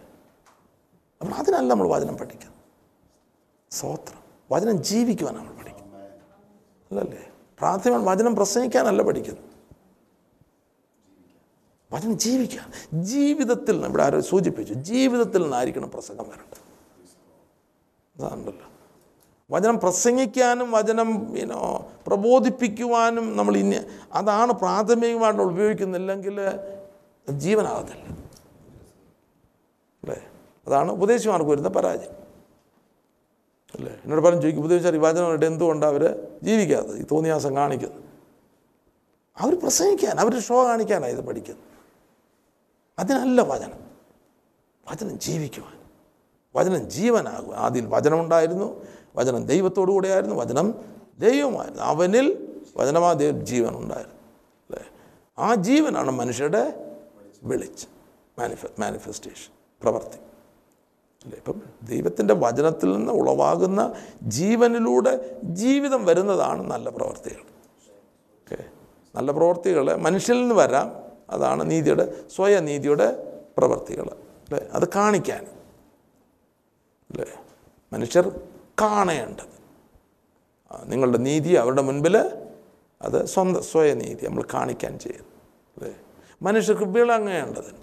[1.21, 2.57] അപ്പം അതിനല്ല നമ്മൾ വചനം പഠിക്കുന്നത്
[3.73, 4.23] സ്വോത്രം.
[4.53, 6.03] വചനം ജീവിക്കുവാനാണ് നമ്മൾ പഠിക്കുന്നത്
[6.91, 7.23] അല്ലല്ലേ
[7.61, 9.45] പ്രാഥമിക വചനം പ്രസംഗിക്കാനല്ല പഠിക്കുന്നത്.
[11.93, 12.61] വചനം ജീവിക്കുക.
[12.93, 14.75] ജീവിതത്തിൽ നിന്ന് ഇവിടെ ആരോ സൂചിപ്പിച്ചു.
[14.75, 16.69] ജീവിതത്തിൽ നിന്നായിരിക്കണം പ്രസംഗം വരേണ്ടത്.
[18.19, 18.55] അതാണല്ലോ.
[19.51, 23.77] വചനം പ്രസംഗിക്കാനും വചനം ഇനോ പ്രബോധിപ്പിക്കുവാനും നമ്മൾ ഇനി
[24.13, 26.41] അതാണ് പ്രാഥമികമായിട്ട് ഉപയോഗിക്കുന്നില്ലെങ്കിൽ
[27.31, 28.03] ജീവനാകത്തില്ല.
[30.03, 30.27] അല്ലേ?
[30.67, 32.13] അതാണ് ഉപദേശിമാർക്ക് വരുന്ന പരാജയം.
[33.75, 34.01] അല്ലേ?
[34.05, 36.99] എന്നോട് പറഞ്ഞു ചോദിക്കും ഉപദേശിച്ചാൽ ഈ വചനമായിട്ട് എന്തുകൊണ്ടാണ് അവർ ജീവിക്കാത്തത്?
[36.99, 38.03] ഈ തോന്നിയാസം കാണിക്കുന്നത്.
[39.39, 41.68] അവർ പ്രസംഗിക്കാൻ അവർ ഷോ കാണിക്കാനാണ് ഇത് പഠിക്കുന്നത്.
[42.99, 43.89] അതിനല്ല വചനം.
[44.91, 45.79] വചനം ജീവിക്കുവാൻ.
[46.57, 48.87] വചനം ജീവനാകുക ആദ്യം വചനമുണ്ടായിരുന്നു.
[49.17, 50.75] വചനം ദൈവത്തോടു കൂടെയായിരുന്നു വചനം
[51.19, 54.15] ദൈവമായിരുന്നു അവനിൽ വചനമാ ദൈവ ജീവൻ ഉണ്ടായിരുന്നു
[54.71, 54.83] അല്ലേ?
[55.39, 56.93] ആ ജീവനാണ് മനുഷ്യരുടെ
[57.43, 57.89] വെളിച്ചം
[58.39, 60.17] മാനിഫെ മാനിഫെസ്റ്റേഷൻ പ്രവർത്തി.
[61.25, 61.39] അല്ലേ?
[61.39, 67.41] ഇപ്പം ദൈവത്തിന്റെ വചനത്തിൽ നിന്ന് ഉളവാകുന്ന ജീവനിലൂടെ ജീവിതം വരുന്നതാണ് നല്ല പ്രവർത്തികൾ.
[67.41, 68.65] ഓക്കെ?
[69.15, 71.08] നല്ല പ്രവർത്തികൾ മനുഷ്യനിൽ നിന്ന് വരാം.
[71.31, 74.03] അതാണ് നീതിയുടെ സ്വയനീതിയുടെ പ്രവർത്തികൾ.
[74.03, 74.69] അല്ലേ?
[74.73, 75.45] അത് കാണിക്കാൻ.
[77.11, 77.27] അല്ലേ?
[77.93, 78.41] മനുഷ്യർ
[78.81, 79.59] കാണേണ്ടത്.
[80.85, 82.17] നിങ്ങളുടെ നീതി അവരുടെ മുൻപിൽ
[83.03, 85.29] അത് സ്വന്തം സ്വയനീതി നമ്മൾ കാണിക്കാൻ ചെയ്യുന്നു.
[85.77, 85.97] അല്ലേ?
[86.43, 87.75] മനുഷ്യർക്ക് വിളങ്ങേണ്ടത്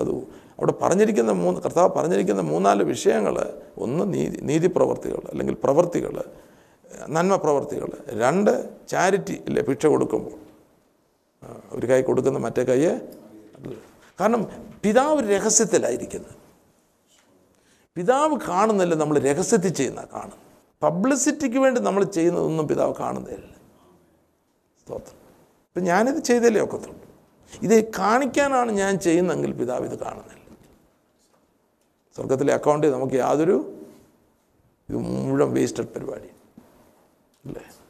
[0.00, 0.10] അത്
[0.58, 6.24] അവിടെ പറഞ്ഞിരിക്കുന്ന മൂന്ന് കർത്താവ് പറഞ്ഞിരിക്കുന്ന മൂന്നാൽ വിഷയങ്ങൾ ഒന്ന് നീതി നീതി പ്രവർത്തികൾ അല്ലെങ്കിൽ പ്രവർത്തികൾ
[7.08, 9.62] നന്മ പ്രവർത്തികൾ രണ്ട് ചാരിറ്റി അല്ലേ?
[9.62, 10.46] ഭിക്ഷ കൊടുക്കുമ്പോൾ.
[11.76, 12.80] ഒരു കൈ കൊടുക്കുന്ന മറ്റേ കൈ
[14.18, 14.42] കാരണം
[14.84, 16.36] പിതാവ് രഹസ്യത്തിലായിരിക്കുന്നത്.
[17.96, 20.40] പിതാവ് കാണുന്നില്ല നമ്മൾ രഹസ്യത്തിൽ ചെയ്യുന്ന കാണും
[20.82, 23.52] പബ്ലിസിറ്റിക്ക് വേണ്ടി നമ്മൾ ചെയ്യുന്നതൊന്നും പിതാവ് കാണുന്നില്ല
[24.80, 25.18] സ്തോത്രം.
[25.68, 27.02] ഇപ്പം ഞാനിത് ചെയ്തല്ലേ ഒക്കത്തുള്ളൂ.
[27.66, 30.42] ഇത് കാണിക്കാനാണ് ഞാൻ ചെയ്യുന്നതെങ്കിൽ പിതാവ് ഇത് കാണുന്നില്ല.
[32.16, 33.56] സ്വർഗത്തിലെ അക്കൗണ്ടിൽ നമുക്ക് യാതൊരു
[34.88, 34.96] ഇത്
[35.28, 36.30] മുഴുവൻ വേസ്റ്റഡ് പരിപാടി
[37.44, 37.85] അല്ലേ അല്ലേ?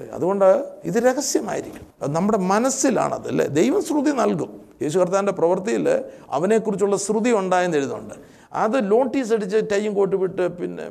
[0.00, 2.12] അതുകൊണ്ട് ഇത് രഹസ്യമായിരിക്കും.
[2.12, 3.46] നമ്മുടെ മനസ്സിലാണത് അല്ലേ?
[3.46, 4.60] ദൈവം ശ്രുതി നൽകും.
[4.82, 8.14] യേശു കർത്താന്റെ പ്രവൃത്തിയിൽ അവനെക്കുറിച്ചുള്ള ശ്രുതി ഉണ്ടായെന്ന് എഴുതുന്നുണ്ട്.
[8.52, 10.84] അത് നോട്ടീസ് അടിച്ച് ടൈം കോട്ട് വിട്ട് പിന്നെ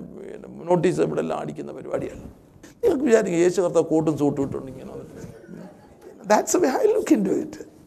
[0.64, 2.24] നോട്ടീസ് ഇവിടെ എല്ലാം അടിക്കുന്ന പരിപാടിയല്ല
[2.84, 4.92] നിങ്ങൾക്ക് വിചാരിക്കും യേശു കർത്താവ് കോട്ടും സൂട്ടും ഇട്ടുണ്ട് ഇങ്ങനെ
[6.28, 7.78] that's look in to it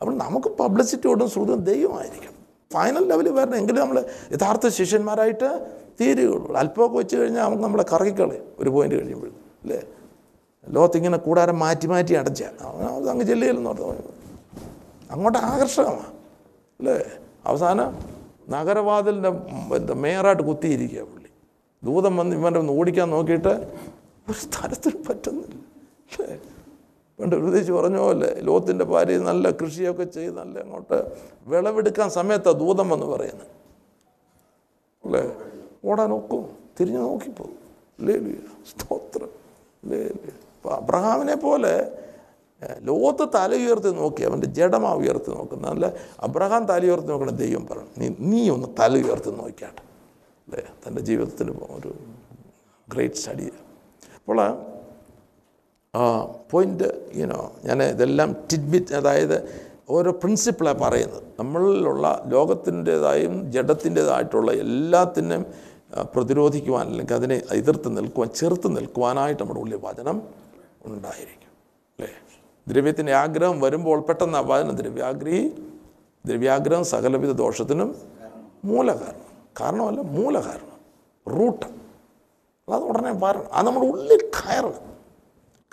[0.00, 2.32] അപ്പോൾ നമുക്ക് പബ്ലിസിറ്റിയോടും ശ്രുതിയും ദൈവമായിരിക്കും.
[2.72, 3.56] ഫൈനൽ ലെവലിൽ വരണം.
[3.56, 9.30] എങ്കിലും നമ്മൾ യഥാർത്ഥ ശിഷ്യന്മാരായിട്ട് തീരുകയുള്ളൂ അല്പമൊക്കെ വെച്ച് കഴിഞ്ഞാൽ നമുക്ക് നമ്മളെ കറക്കിക്കളയും ഒരു പോയിന്റ് കഴിയുമ്പോൾ
[9.64, 9.80] അല്ലേ?
[10.66, 12.40] ലോകത്ത് ഇങ്ങനെ കൂടാരം മാറ്റി മാറ്റി അടച്ച.
[13.10, 13.88] അങ്ങ് ചെല്ലുകയില്ലെന്ന് പറഞ്ഞു.
[15.14, 16.06] അങ്ങോട്ട് ആകർഷകമാണ്
[16.80, 16.96] അല്ലേ?
[17.50, 17.90] അവസാനം
[18.54, 19.30] നഗരവാതിലിന്റെ
[19.78, 21.30] എന്താ മേയറായിട്ട് കുത്തിയിരിക്കുക പുള്ളി.
[21.82, 23.52] ദൂതം വന്ന് ഇവന്റെ ഒന്ന് ഓടിക്കാൻ നോക്കിയിട്ട്
[24.26, 25.56] ഒരു സ്ഥലത്തിന് പറ്റുന്നില്ല
[26.12, 26.36] അല്ലേ?
[27.18, 30.98] പണ്ട് പ്രത്യേകിച്ച് പറഞ്ഞ പോലെ ലോകത്തിന്റെ ഭാര്യ നല്ല കൃഷിയൊക്കെ ചെയ്ത് നല്ല അങ്ങോട്ട്
[31.50, 33.50] വിളവെടുക്കാൻ സമയത്താണ് ദൂതം വന്ന് പറയുന്നത്
[35.04, 35.22] അല്ലേ?
[35.84, 36.42] ഓടാൻ ഒക്കും.
[36.78, 37.58] തിരിഞ്ഞു നോക്കിപ്പോകും
[38.06, 38.38] ലേലിയ
[38.70, 39.30] സ്തോത്രം.
[39.90, 40.30] ലേലിയ
[40.80, 41.74] അബ്രഹാമിനെ പോലെ
[42.88, 45.86] ലോകത്ത് തല ഉയർത്തി നോക്കി അവന്റെ ജഡമാ ഉയർത്തി നോക്കുന്നത് അല്ല
[46.26, 49.82] അബ്രഹാം തല ഉയർത്തി നോക്കണം ദൈവം പറഞ്ഞു നീ നീ ഒന്ന് തല ഉയർത്തി നോക്കിയാട്ടെ.
[50.48, 50.62] അല്ലേ?
[50.84, 51.90] തന്റെ ജീവിതത്തിന് ഒരു
[52.88, 53.46] ഗ്രേറ്റ് സ്റ്റഡി
[54.18, 54.38] അപ്പോൾ
[56.50, 56.88] പോയിന്റ്
[57.20, 59.36] യുനോ ഞാൻ ഇതെല്ലാം ടിഡ്ബിറ്റ് അതായത്
[59.90, 61.22] ഓരോ പ്രിൻസിപ്പിളാണ് പറയുന്നത്.
[61.38, 65.46] നമ്മളിലുള്ള ലോകത്തിന്റെതായും ജഡത്തിന്റെതായിട്ടുള്ള എല്ലാത്തിനും
[66.14, 70.22] പ്രതിരോധിക്കുവാൻ അല്ലെങ്കിൽ അതിനെ എതിർത്ത് നിൽക്കുവാൻ ചെറുത്ത് നിൽക്കുവാനായിട്ട് നമ്മുടെ ഉള്ളിൽ വചനം
[70.84, 71.50] ഉണ്ടായിരിക്കും.
[71.98, 72.08] അല്ലേ?
[72.68, 75.48] ദ്രവ്യത്തിന്റെ ആഗ്രഹം വരുമ്പോൾ പെട്ടെന്ന് വചനം ദ്രവ്യാഗ്രഹി
[76.26, 77.96] ദ്രവ്യാഗ്രഹം സകലവിധ ദോഷത്തിനും
[78.64, 79.32] മൂലകാരണം.
[79.60, 80.72] കാരണമല്ല മൂലകാരണം.
[81.38, 81.66] റൂട്ട്.
[82.72, 84.91] അത് ഉടനെ പറയണം അത് നമ്മുടെ ഉള്ളിൽ കയറണം.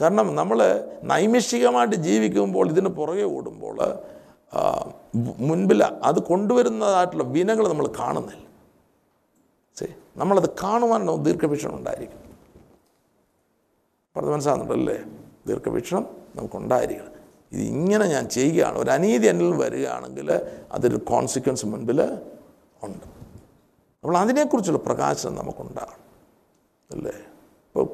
[0.02, 3.78] കാരണം നമ്മൾ നൈമിഷികമായിട്ട് ജീവിക്കുമ്പോൾ ഇതിന് പുറകെ ഓടുമ്പോൾ
[5.16, 8.48] മുൻപിൽ അത് കൊണ്ടുവരുന്നതായിട്ടുള്ള വിനകൾ നമ്മൾ കാണുന്നില്ല.
[9.80, 12.20] ശരി നമ്മളത് കാണുവാനുള്ള ദീർഘവീക്ഷണം ഉണ്ടായിരിക്കും.
[14.16, 15.04] പറഞ്ഞത് മനസ്സിലാകുന്നുണ്ടല്ലേ?
[15.48, 17.12] ദീർഘവീക്ഷണം നമുക്കുണ്ടായിരിക്കണം.
[17.52, 18.78] ഇത് ഇങ്ങനെ ഞാൻ ചെയ്യുകയാണ്.
[18.78, 20.34] ഒരു അനീതി എന്നിൽ വരികയാണെങ്കിൽ
[20.72, 22.02] അതൊരു കോൺസിക്വൻസ് മുൻപിൽ
[22.84, 23.06] ഉണ്ട്.
[24.04, 26.10] അപ്പോൾ അതിനെക്കുറിച്ചുള്ള പ്രകാശനം നമുക്കുണ്ടാകണം.
[26.92, 27.14] അല്ലേ?
[27.70, 27.86] ഇപ്പോൾ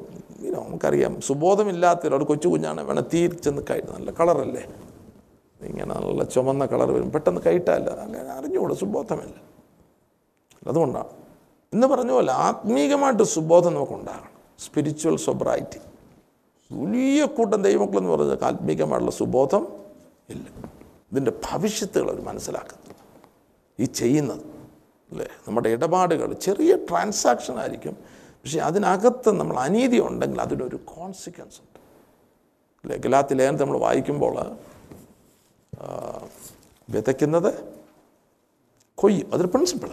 [0.56, 1.20] നമുക്കറിയാം.
[1.20, 4.64] സുബോധമില്ലാത്ത ഒരു കൊച്ചു കുഞ്ഞാണ് വേണം തീ ചെന്ന് കയറ്റ് നല്ല കളറല്ലേ?
[5.60, 7.10] ഇങ്ങനെ നല്ല ചുമന്ന കളർ വരും.
[7.10, 7.90] പെട്ടെന്ന് കയറ്റല്ല.
[7.90, 9.36] അങ്ങനെ അറിഞ്ഞുകൂടെ സുബോധമില്ല.
[10.68, 11.12] അതുകൊണ്ടാണ്
[11.72, 14.30] ഇന്ന് പറഞ്ഞ പോലെ ആത്മീകമായിട്ട് സുബോധം നമുക്കുണ്ടാകണം.
[14.58, 15.80] സ്പിരിച്വൽ സൊബ്രൈറ്റി
[16.70, 19.68] വലിയ കൂട്ടം ദൈവമക്കളെന്ന് പറഞ്ഞാൽ ആത്മീകമായിട്ടുള്ള സുബോധം
[20.30, 20.46] ഇല്ല.
[21.12, 22.94] ഇതിന്റെ ഭവിഷ്യത്തുകൾ അവർ മനസ്സിലാക്കുന്നത്
[23.80, 24.44] ഈ ചെയ്യുന്നത്
[25.12, 25.26] അല്ലേ?
[25.46, 27.96] നമ്മുടെ ഇടപാടുകൾ ചെറിയ ട്രാൻസാക്ഷൻ ആയിരിക്കും.
[28.46, 31.78] പക്ഷേ അതിനകത്ത് നമ്മൾ അനീതി ഉണ്ടെങ്കിൽ അതിനൊരു കോൺസിക്വൻസ് ഉണ്ട്.
[32.82, 32.96] അല്ലേ?
[32.96, 34.34] ഗലാത്തി ലേഖനത്തെ നമ്മൾ വായിക്കുമ്പോൾ
[36.90, 37.48] വിതയ്ക്കുന്നത്
[38.94, 39.34] കൊയ്യും.
[39.34, 39.88] അതൊരു പ്രിൻസിപ്പിൾ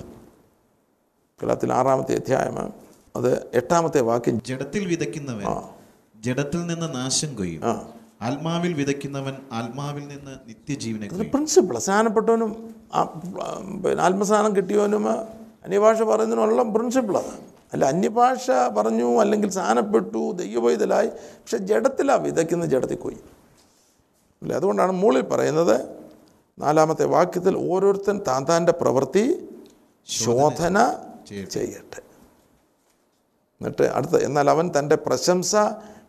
[1.41, 2.73] ഗലാത്തിൽ ആറാമത്തെ അധ്യായം
[3.15, 4.43] അത് എട്ടാമത്തെ വാക്യം.
[4.43, 5.45] ജഡത്തിൽ വിതയ്ക്കുന്നവൻ
[6.21, 7.63] ജഡത്തിൽ നിന്ന് നാശം കൊയ്യും.
[8.21, 11.31] ആത്മാവിൽ വിതയ്ക്കുന്നവൻ ആത്മാവിൽ നിന്ന് നിത്യജീവനെ കൊയ്യും.
[11.31, 12.53] പ്രിൻസിപ്പിൾ സ്നാനപ്പെട്ടവനും
[13.83, 17.52] പിന്നെ ആത്മസ്നാനം കിട്ടിയവനും അന്യഭാഷ പറയുന്നതിനുള്ള പ്രിൻസിപ്പിൾ അതാണ്.
[17.73, 23.17] അല്ല അന്യഭാഷ പറഞ്ഞു അല്ലെങ്കിൽ സാധനപ്പെട്ടു ദൈവവൈതലായി പക്ഷെ ജഡത്തിലാണ് വിതയ്ക്കുന്ന ജഡത്തിൽ പോയി.
[24.41, 26.03] അല്ലേ അതുകൊണ്ടാണ് മുകളിൽ പറയുന്നത്
[26.59, 29.49] നാലാമത്തെ വാക്യത്തിൽ ഓരോരുത്തൻ താൻ താന്റെ പ്രവൃത്തി
[30.05, 30.97] ശോധന
[31.49, 32.01] ചെയ്യട്ടെ.
[33.61, 35.55] എന്നിട്ട് അടുത്ത എന്നാൽ അവൻ തന്റെ പ്രശംസ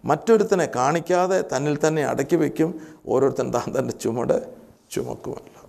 [0.04, 4.54] മറ്റൊരുത്തനെ കാണിക്കാതെ തന്നിൽ തന്നെ അടക്കി വയ്ക്കും ഓരോരുത്തൻ താൻ തന്റെ ചുമട്
[4.90, 5.62] ചുമക്കുമല്ലോ.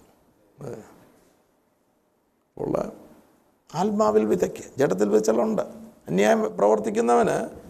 [2.57, 2.91] ഉള്ള
[3.75, 4.63] ആത്മാവിൽ വിതയ്ക്ക്.
[4.77, 7.65] ജഡത്തിൽ വിതച്ചുണ്ട് അന്യായം പ്രവർത്തിക്കുന്നവന്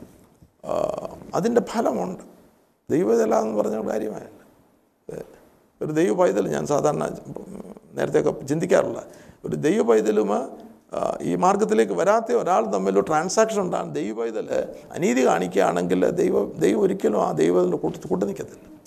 [1.35, 2.23] അതിന്റെ ഫലമുണ്ട്.
[2.89, 4.45] ദൈവതല എന്ന് പറഞ്ഞ കാര്യമായല്ല.
[5.15, 5.21] ഏ.
[5.81, 7.17] ഒരു ദൈവ പൈതൽ ഞാൻ സാധാരണ
[7.93, 9.03] നേരത്തെയൊക്കെ ചിന്തിക്കാറില്ല
[9.45, 10.29] ഒരു ദൈവ പൈതലും
[11.21, 13.93] ഈ മാർഗത്തിലേക്ക് വരാത്ത ഒരാൾ തമ്മിൽ ട്രാൻസാക്ഷൻ ഉണ്ടാകും.
[13.93, 18.79] ദൈവ പൈതൽ അനീതി കാണിക്കുകയാണെങ്കിൽ ദൈവ ദൈവം ഒരിക്കലും ആ ദൈവത്തിന്റെ കൂട്ടത്തിൽ കൂട്ടി നിൽക്കത്തില്ല.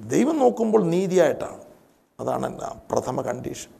[0.00, 1.60] ദൈവം നോക്കുമ്പോൾ നീതിയായിട്ടാണ്.
[2.20, 3.70] അതാണ് എന്റെ പ്രഥമ കണ്ടീഷൻ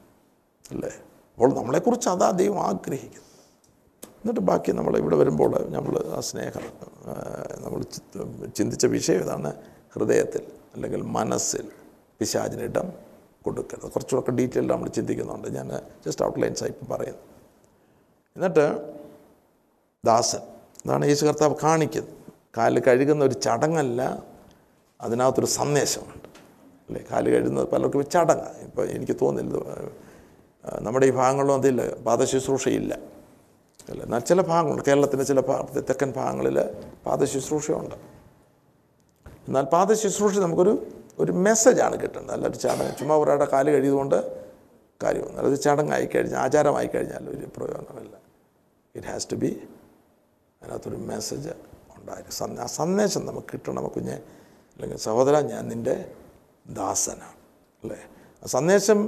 [0.70, 0.88] അല്ലേ?
[0.88, 3.25] അപ്പോൾ നമ്മളെക്കുറിച്ച് അതാ ദൈവം ആഗ്രഹിക്കുന്നത്.
[4.26, 6.62] എന്നിട്ട് ബാക്കി നമ്മൾ ഇവിടെ വരുമ്പോൾ നമ്മൾ ആ സ്നേഹം
[7.64, 7.82] നമ്മൾ
[8.46, 9.54] ചിന്തിച്ച വിഷയം ഇതാണ്
[9.94, 10.40] ഹൃദയത്തിൽ
[10.74, 11.68] അല്ലെങ്കിൽ മനസ്സിൽ
[12.18, 12.92] പിശാചിനിടം
[13.44, 13.90] കൊടുക്കരുത്.
[13.90, 15.48] കുറച്ചുകൂടെ ഡീറ്റെയിൽഡ് നമ്മൾ ചിന്തിക്കുന്നുണ്ട്.
[15.48, 15.70] ഞാൻ
[16.06, 17.18] ജസ്റ്റ് ഔട്ട്ലൈൻസ് ആയിട്ട് പറയുന്നു.
[18.36, 18.94] എന്നിട്ട്
[20.06, 20.38] ദാസൻ
[20.86, 22.12] അതാണ് യേശു കർത്താവ് കാണിക്കുന്നത്.
[22.58, 24.22] കാൽ കഴുകുന്ന ഒരു ചടങ്ങല്ല
[25.00, 26.28] അതിനകത്തൊരു സന്ദേശമുണ്ട്.
[26.88, 27.04] അല്ലേ?
[27.12, 29.54] കാൽ കഴുകുന്നത് പലർക്കും ഒരു ചടങ്ങാണ് ഇപ്പോൾ എനിക്ക് തോന്നില്ല
[30.82, 31.94] നമ്മുടെ ഈ ഭാഗങ്ങളിലും അതില്ല.
[31.94, 32.98] പാദശുശ്രൂഷയില്ല.
[33.90, 35.40] അല്ല എന്നാൽ ചില ഭാഗങ്ങളുണ്ട് കേരളത്തിന്റെ ചില
[35.80, 36.62] തെക്കൻ ഭാഗങ്ങളിൽ
[37.06, 37.94] പാദശുശ്രൂഷയുണ്ട്
[39.48, 40.86] എന്നാൽ പാദശുശ്രൂഷ നമുക്കൊരു
[41.18, 42.36] ഒരു മെസ്സേജാണ് കിട്ടുന്നത്.
[42.36, 42.96] അല്ല ഒരു ചടങ്ങ്.
[42.98, 44.46] ചുമ്മാ ഒരാളുടെ കാൽ കഴിയതുകൊണ്ട്
[45.02, 48.16] കാര്യമൊന്നും അത് ചടങ്ങായി കഴിഞ്ഞാൽ ആചാരമായി കഴിഞ്ഞാൽ ഒരു പ്രയോജനമില്ല
[48.94, 49.68] ഇറ്റ് ഹാസ് ടു ബി
[50.62, 51.48] അതിനകത്തൊരു മെസ്സേജ്
[51.96, 54.12] ഉണ്ടായിരുന്നു സന്ദേ- ആ സന്ദേശം നമുക്ക് കിട്ടണം കുഞ്ഞെ.
[54.12, 56.12] അല്ലെങ്കിൽ സഹോദര ഞാൻ നിന്റെ
[56.66, 57.32] ദാസനാണ്.
[57.82, 57.96] അല്ലേ?
[58.54, 58.98] സന്ദേശം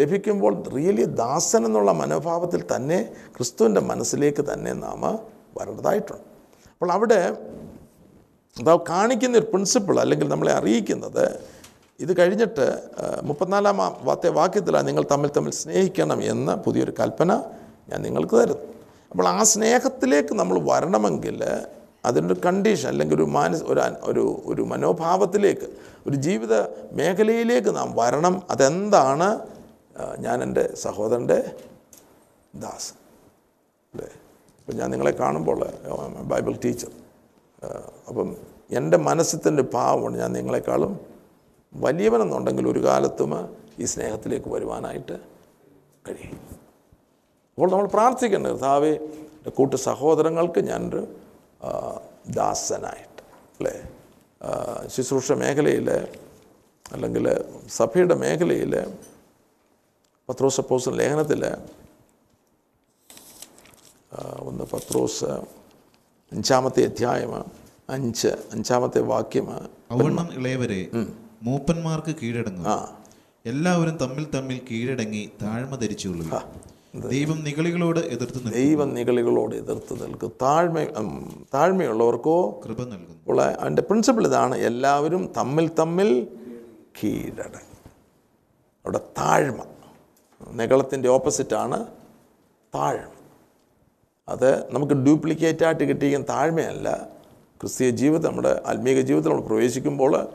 [0.00, 2.98] ലഭിക്കുമ്പോൾ റിയലി ദാസൻ എന്നുള്ള മനോഭാവത്തിൽ തന്നെ
[3.36, 5.02] ക്രിസ്തുവിന്റെ മനസ്സിലേക്ക് തന്നെ നാം
[5.58, 6.24] വരേണ്ടതായിട്ടുണ്ട്.
[6.72, 7.20] അപ്പോൾ അവിടെ
[8.90, 11.24] കാണിക്കുന്ന ഒരു പ്രിൻസിപ്പിൾ അല്ലെങ്കിൽ നമ്മളെ അറിയിക്കുന്നത്
[12.00, 12.66] ഇത് കഴിഞ്ഞിട്ട്
[13.28, 13.78] മുപ്പത്തിനാലാം
[14.08, 17.32] വാത്തെ വാക്യത്തിലാണ് നിങ്ങൾ തമ്മിൽ തമ്മിൽ സ്നേഹിക്കണം എന്ന പുതിയൊരു കൽപ്പന
[17.90, 18.66] ഞാൻ നിങ്ങൾക്ക് തരുന്നു.
[19.10, 21.38] അപ്പോൾ ആ സ്നേഹത്തിലേക്ക് നമ്മൾ വരണമെങ്കിൽ
[22.04, 25.68] അതിന്റെ കണ്ടീഷൻ അല്ലെങ്കിൽ ഒരു മാനസ് ഒരു ഒരു ഒരു മനോഭാവത്തിലേക്ക്
[26.06, 26.54] ഒരു ജീവിത
[26.92, 28.42] മേഖലയിലേക്ക് നാം വരണം.
[28.50, 29.46] അതെന്താണ്?
[30.18, 31.56] ഞാൻ എന്റെ സഹോദരന്റെ
[32.54, 32.96] ദാസൻ
[33.94, 34.08] അല്ലേ?
[34.58, 35.66] ഇപ്പം ഞാൻ നിങ്ങളെ കാണുമ്പോൾ
[36.22, 36.88] ബൈബിൾ ടീച്ചർ.
[38.08, 38.36] അപ്പം
[38.70, 41.00] എന്റെ മനസ്സിന്റെ ഭാവമാണ് ഞാൻ നിങ്ങളെക്കാളും
[41.74, 45.18] വലിയവനെന്നുണ്ടെങ്കിൽ ഒരു കാലത്തും ഈ സ്നേഹത്തിലേക്ക് വരുവാനായിട്ട്
[46.08, 46.40] കഴിയും.
[47.54, 51.17] അപ്പോൾ നമ്മൾ പ്രാർത്ഥിക്കേണ്ടത് കർത്താവേ എന്റെ കൂട്ടു സഹോദരങ്ങൾക്ക് ഞാനൊരു
[52.30, 53.22] ദാസനായിട്ട്
[53.58, 53.74] അല്ലേ?
[54.86, 55.90] ശുശ്രൂഷ മേഖലയിൽ
[56.92, 57.26] അല്ലെങ്കിൽ
[57.68, 58.72] സഭയുടെ മേഖലയിൽ
[60.28, 61.42] പത്രോസ് അപ്പോസൻ ലേഖനത്തിൽ
[64.38, 65.24] ഒന്ന് പത്രോസ്
[66.32, 67.32] അഞ്ചാമത്തെ അധ്യായം
[67.90, 69.46] അഞ്ച് അഞ്ചാമത്തെ വാക്യം
[70.38, 70.90] ഇളയവരെ
[71.42, 72.66] മൂപ്പന്മാർക്ക് കീഴടങ്ങും
[73.46, 76.34] എല്ലാവരും തമ്മിൽ തമ്മിൽ കീഴടങ്ങി താഴ്മ ധരിച്ചുകൊള്ളുക.
[77.02, 80.84] ദൈവം നികളികളോട് എതിർത്ത് ദൈവം നികളികളോട് എതിർത്ത് നിൽക്കും താഴ്മ
[81.54, 86.26] താഴ്മയുള്ളവർക്കോ കൃപ നൽകും ഉള്ള അതിന്റെ പ്രിൻസിപ്പിൾ ഇതാണ് എല്ലാവരും തമ്മിൽ തമ്മിൽ
[87.04, 87.90] കീഴടങ്ങും.
[88.84, 89.62] അവിടെ താഴ്മ.
[90.52, 91.86] നികളത്തിന്റെ ഓപ്പോസിറ്റാണ്
[92.74, 93.10] താഴ്മ.
[94.28, 97.08] അത് നമുക്ക് ഡ്യൂപ്ലിക്കേറ്റ് ആയിട്ട് കിട്ടിയിരിക്കുന്ന താഴ്മയല്ല.
[97.60, 100.26] ക്രിസ്തീയ ജീവിതം നമ്മുടെ ആത്മീയ ജീവിതത്തിൽ നമ്മൾ പ്രവേശിക്കുമ്പോൾ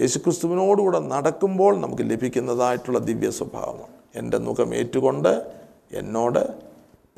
[0.00, 5.55] യേശുക്രിസ്തുവിനോടുകൂടെ നടക്കുമ്പോൾ നമുക്ക് ലഭിക്കുന്നതായിട്ടുള്ള ദിവ്യ സ്വഭാവമാണ് എന്റെ മുഖം ഏറ്റുകൊണ്ട്
[5.92, 6.54] എന്നോട്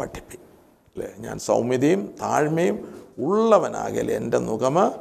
[0.01, 0.39] പഠിപ്പി.
[0.93, 2.77] അല്ലേ ഞാൻ സൗമ്യതയും താഴ്മയും
[3.19, 4.93] ഉള്ളവനാകൽ എന്റെ മുഖമ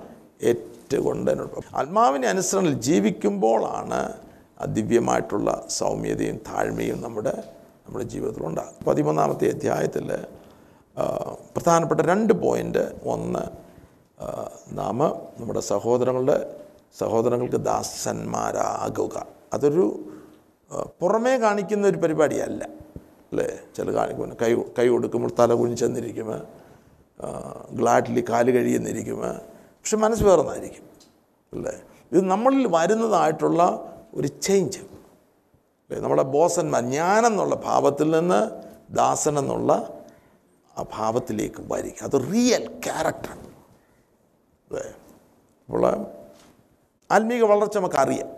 [0.44, 4.14] ഏറ്റുകൊണ്ട് എന്നോട് ആത്മാവിനെ അനുസരണയിൽ ജീവിക്കുമ്പോഴാണ്
[4.62, 7.44] ആ ദിവ്യമായിട്ടുള്ള സൗമ്യതയും താഴ്മയും നമ്മുടെ
[7.88, 10.26] നമ്മുടെ ജീവിതത്തിലുണ്ടാകും പതിമൂന്നാമത്തെ അധ്യായത്തിൽ
[11.56, 13.44] പ്രധാനപ്പെട്ട രണ്ട് പോയിന്റ് ഒന്ന്
[14.78, 14.98] നാം
[15.40, 16.56] നമ്മുടെ സഹോദരങ്ങളുടെ
[16.98, 19.26] സഹോദരങ്ങൾക്ക് ദാസന്മാരാകുക.
[19.54, 20.10] അതൊരു
[21.00, 22.66] പുറമേ കാണിക്കുന്ന ഒരു പരിപാടിയല്ല.
[23.30, 26.30] അല്ലേ ചില കാണിക്കും കൈ കൈ കൊടുക്കുമ്പോൾ തല കുനിച്ചെന്നിരിക്കും
[27.80, 29.20] ഗ്ലാഡ്ലി കാൽ കഴിയുന്നിരിക്കും
[29.80, 30.86] പക്ഷെ മനസ്സ് വേറൊന്നായിരിക്കും.
[31.54, 31.74] അല്ലേ
[32.12, 33.62] ഇത് നമ്മളിൽ വരുന്നതായിട്ടുള്ള
[34.18, 34.82] ഒരു ചേഞ്ച്
[35.84, 38.40] അല്ലേ നമ്മുടെ ബോസന്മാർ ഞാനെന്നുള്ള ഭാവത്തിൽ നിന്ന്
[39.00, 39.72] ദാസൻ എന്നുള്ള
[40.76, 41.98] ആ ഭാവത്തിലേക്ക് വരിക.
[42.08, 43.34] അത് റിയൽ ക്യാരക്ടർ
[44.68, 44.86] അല്ലേ
[45.70, 45.86] അപ്പോൾ
[47.10, 48.30] ആത്മീക വളർച്ച നമുക്കറിയാം.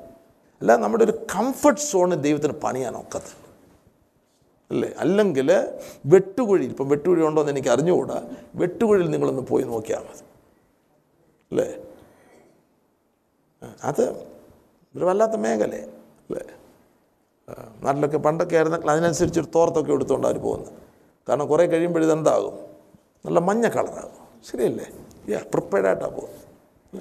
[0.62, 3.39] അല്ല നമ്മുടെ ഒരു കംഫർട്ട് സോണ് ദൈവത്തിന് പണിയാൻ ഒക്കത്തില്ല.
[4.72, 4.94] അല്ലേ?
[4.98, 5.52] അല്ലെങ്കിൽ
[6.06, 8.36] വെട്ടുകുഴിയിൽ ഇപ്പം വെട്ടുകുഴി ഉണ്ടോ എന്ന് എനിക്ക് അറിഞ്ഞുകൂടാ.
[8.56, 10.24] വെട്ടുകുഴിയിൽ നിങ്ങളൊന്ന് പോയി നോക്കിയാൽ മതി.
[11.52, 11.86] അല്ലേ?
[13.84, 14.04] അത്
[14.96, 15.76] ഒരു വല്ലാത്ത മേഖല
[16.28, 16.44] അല്ലേ?
[17.84, 20.74] നാട്ടിലൊക്കെ പണ്ടൊക്കെ ആയിരുന്നെങ്കിൽ അതിനനുസരിച്ച് ഒരു തോർത്തൊക്കെ എടുത്തുകൊണ്ട് അവർ പോകുന്നത്.
[21.30, 22.56] കാരണം കുറേ കഴിയുമ്പോൾ ഇതെന്താകും?
[23.26, 24.44] നല്ല മഞ്ഞ കളറാകും.
[24.52, 24.88] ശരിയല്ലേ?
[25.30, 26.46] യാ പ്രിപ്പയർഡായിട്ടാണ് പോകുന്നത്.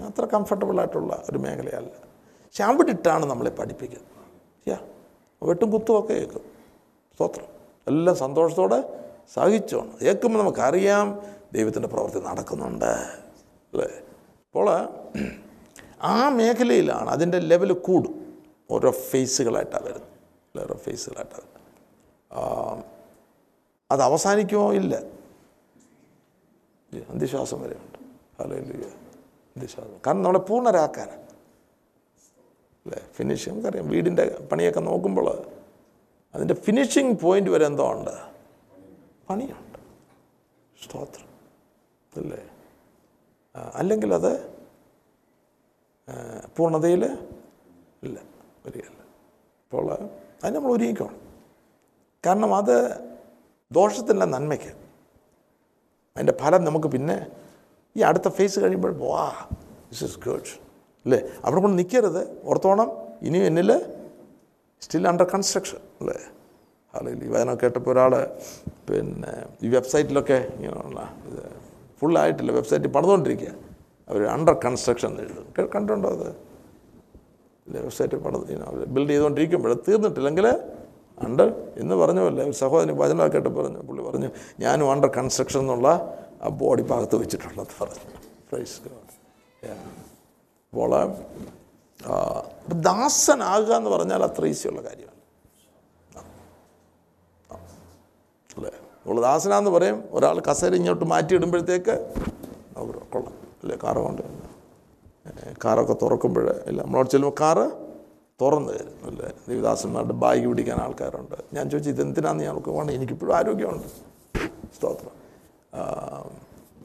[0.07, 1.93] അത്ര കംഫർട്ടബിൾ ആയിട്ടുള്ള ഒരു മേഖലയല്ല.
[2.45, 4.13] പക്ഷെ അവിടെ ഇട്ടാണ് നമ്മളെ പഠിപ്പിക്കുന്നത്.
[4.69, 4.79] യാ
[5.43, 6.45] വെട്ടും കുത്തുമൊക്കെ കേൾക്കും.
[7.15, 7.58] സ്തോത്രം.
[7.89, 9.99] എല്ലാം സന്തോഷത്തോടെ സഹിച്ചോണം.
[10.03, 11.23] കേൾക്കുമ്പോൾ നമുക്കറിയാം
[11.53, 12.85] ദൈവത്തിന്റെ പ്രവൃത്തി നടക്കുന്നുണ്ട്.
[12.85, 13.87] അല്ലേ?
[13.87, 14.89] അപ്പോൾ
[16.03, 18.39] ആ മേഖലയിലാണ് അതിന്റെ ലെവൽ കൂടും.
[18.71, 20.65] ഓരോ ഫേസുകളായിട്ടാണ് വരുന്നത്.
[20.65, 22.85] ഓരോ ഫേസുകളായിട്ടാണ് വരുന്നത്.
[23.91, 24.73] അത് അവസാനിക്കുമോ?
[24.73, 24.97] ഇല്ല.
[27.11, 27.99] അന്ധിശ്വാസം വരെയുണ്ട്.
[28.43, 28.85] അല്ലെങ്കിൽ
[29.57, 31.21] അന്ധിശ്വാസം കാരണം നമ്മളെ പൂർണരാക്കാനാണ്.
[32.87, 33.03] അല്ലേ?
[33.15, 33.89] ഫിനിഷിങ് നമുക്കറിയാം.
[33.89, 35.58] വീടിന്റെ പണിയൊക്കെ നോക്കുമ്പോൾ
[36.39, 38.11] അതിന്റെ ഫിനിഷിങ് പോയിന്റ് വരെ എന്തോ ഉണ്ട്.
[39.31, 39.79] പണിയുണ്ട്.
[40.85, 41.29] സ്തോത്രം.
[42.17, 42.51] അല്ലേ?
[43.75, 44.59] അല്ലെങ്കിൽ അത്
[46.57, 47.05] പൂർണതയിൽ
[48.03, 48.21] ഇല്ല.
[48.67, 49.01] വരികയല്ല
[49.67, 49.93] അപ്പോൾ
[50.45, 51.21] അത് നമ്മൾ ഒരുങ്ങിക്കണം.
[52.27, 52.99] കാരണം അത്
[53.73, 54.73] ദോഷത്തിന്റെ നന്മയ്ക്ക്.
[56.17, 57.27] അതിന്റെ ഫലം നമുക്ക് പിന്നെ
[57.97, 59.49] ഈ അടുത്ത ഫേസ് കഴിയുമ്പോൾ വാ
[59.91, 60.41] ദിസ് ഇസ് ഗുഡ്
[61.05, 61.21] അല്ലേ?
[61.45, 62.47] അവിടെ കൊണ്ട് നിൽക്കരുത്.
[62.47, 62.91] ഓർത്തോണം
[63.23, 63.99] ഇനിയും എന്നിൽ
[64.81, 66.19] സ്റ്റിൽ അണ്ടർ കൺസ്ട്രക്ഷൻ അല്ലേ
[66.95, 68.13] അല്ലെങ്കിൽ ഈ വചനം കേട്ടപ്പോൾ ഒരാൾ
[68.89, 69.33] പിന്നെ
[69.63, 71.43] ഈ വെബ്സൈറ്റിലൊക്കെ ഇങ്ങനെയുള്ള ഇത്
[72.01, 72.51] ഫുള്ളായിട്ടില്ല.
[72.59, 73.53] വെബ്സൈറ്റ് പണിതുകൊണ്ടിരിക്കുക
[74.11, 76.29] അവർ അണ്ടർ കൺസ്ട്രക്ഷൻ എഴുതും കണ്ടിട്ടുണ്ടോ അത്?
[77.67, 78.45] വെബ്സൈറ്റ് പണിത്
[78.95, 80.47] ബിൽഡ് ചെയ്തുകൊണ്ടിരിക്കുമ്പോൾ തീർന്നിട്ടില്ലെങ്കിൽ
[81.27, 81.49] അണ്ടർ
[81.83, 82.95] എന്ന് പറഞ്ഞു ഒരു സഹോദരൻ
[83.35, 83.81] കേട്ട് പറഞ്ഞു.
[83.89, 84.29] പുള്ളി പറഞ്ഞു
[84.65, 85.89] ഞാനും അണ്ടർ കൺസ്ട്രക്ഷൻ എന്നുള്ള
[86.43, 88.05] ആ ബോഡി ഭാഗത്ത് വെച്ചിട്ടുള്ളത് പറഞ്ഞു.
[88.51, 88.77] പ്രൈസ്
[92.63, 95.18] അപ്പോൾ ദാസനാകുക എന്ന് പറഞ്ഞാൽ അത്ര ഈസിയുള്ള കാര്യമാണ്
[98.59, 101.95] അല്ലേ നമ്മൾ ദാസനാന്ന് പറയും ഒരാൾ കസേര ഇങ്ങോട്ട് മാറ്റിയിടുമ്പോഴത്തേക്ക്
[103.13, 103.35] കൊള്ളാം.
[103.63, 103.77] അല്ലേ?
[103.85, 104.23] കാറ് കൊണ്ട്
[105.65, 107.65] കാറൊക്കെ തുറക്കുമ്പോൾ ഇല്ല നമ്മളോട് ചെല്ലുമ്പോൾ കാറ്
[108.41, 108.97] തുറന്നു തരും.
[109.07, 109.31] അല്ലേ?
[109.49, 111.35] ദേവിദാസന്മാരുടെ ബാഗ് പിടിക്കാൻ ആൾക്കാരുണ്ട്.
[111.55, 112.91] ഞാൻ ചോദിച്ചു ഇതെന്തിനാന്ന് ഞങ്ങൾക്ക് വേണം?
[112.91, 113.89] എനിക്കിപ്പോഴും ആരോഗ്യമുണ്ട്.
[114.77, 115.15] സ്തോത്രം.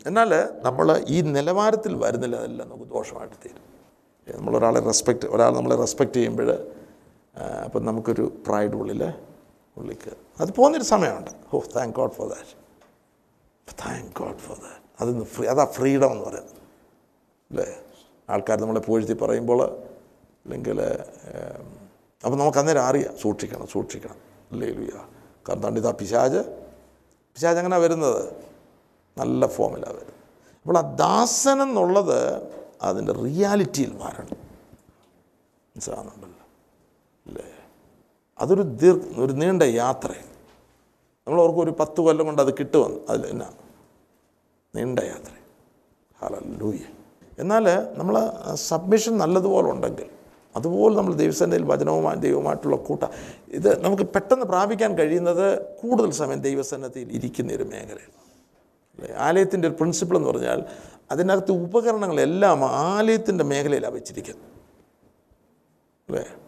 [0.08, 0.32] എന്നാൽ
[0.66, 3.64] നമ്മൾ ഈ നിലവാരത്തിൽ വരുന്നില്ല അതെല്ലാം നമുക്ക് ദോഷമായിട്ട് തീരും.
[4.38, 6.50] നമ്മളൊരാളെ റെസ്പെക്റ്റ് ഒരാൾ നമ്മളെ റെസ്പെക്റ്റ് ചെയ്യുമ്പോൾ
[7.66, 9.02] അപ്പം നമുക്കൊരു പ്രൈഡ് ഉള്ളിൽ
[9.78, 10.12] ഉള്ളിക്ക്.
[10.40, 11.32] അത് പോകുന്നൊരു സമയമുണ്ട്.
[11.54, 12.54] ഓ thank God for that
[13.86, 16.58] thank God for that അതൊന്ന് ഫ്രീ അതാ ഫ്രീഡം എന്ന് പറയുന്നത്.
[17.52, 17.82] അല്ലേ?
[18.30, 19.78] ആൾക്കാർ നമ്മളെ പൂഴ്ത്തി പറയുമ്പോൾ
[20.46, 20.82] അല്ലെങ്കിൽ
[22.26, 23.18] അപ്പം നമുക്ക് അന്നേരം അറിയാം.
[23.18, 24.16] സൂക്ഷിക്കണം സൂക്ഷിക്കണം.
[24.52, 24.90] അല്ലേ ലുയ
[25.50, 26.38] കാരണം തണ്ടിതാ പിശാജ്.
[27.36, 28.44] പിശാജ് അങ്ങനെ വരുന്നത്?
[29.18, 30.14] നല്ല ഫോമിലാണ് വരുന്നത്.
[30.62, 32.44] അപ്പോൾ ആ ദാസൻ എന്നുള്ളത്
[32.82, 34.38] അതിന്റെ റിയാലിറ്റിയിൽ മാറണം.
[35.76, 36.46] മനസ്സിലാകുന്നുണ്ടല്ലോ
[37.28, 37.63] അല്ലേ?
[38.40, 40.28] അതൊരു ദീർ ഒരു നീണ്ട യാത്രയാണ്.
[41.28, 43.00] നമ്മൾ ഓർക്കും ഒരു പത്ത് കൊല്ലം കൊണ്ട് അത് കിട്ടുമെന്ന്.
[43.10, 43.52] അതിൽ എന്നാ?
[44.76, 45.30] നീണ്ട യാത്ര
[46.22, 46.80] ഹലൂയ
[47.40, 47.66] എന്നാൽ
[47.98, 50.10] നമ്മൾ സബ്മിഷൻ നല്ലതുപോലെ ഉണ്ടെങ്കിൽ
[50.56, 53.04] അതുപോലെ നമ്മൾ ദൈവസേനയിൽ വചനവുമായി ദൈവവുമായിട്ടുള്ള കൂട്ട
[53.48, 58.14] ഇത് നമുക്ക് പെട്ടെന്ന് പ്രാപിക്കാൻ കഴിയുന്നത് കൂടുതൽ സമയം ദൈവസന്നദ്ധയിൽ ഇരിക്കുന്ന ഒരു മേഖലയാണ്.
[59.00, 59.16] അല്ലേ?
[59.16, 60.64] ആലയത്തിന്റെ ഒരു പ്രിൻസിപ്പിൾ എന്ന് പറഞ്ഞാൽ
[61.12, 64.44] അതിനകത്ത് ഉപകരണങ്ങളെല്ലാം ആലയത്തിന്റെ മേഖലയിലാണ് വെച്ചിരിക്കുന്നത്.
[66.10, 66.43] അല്ലേ?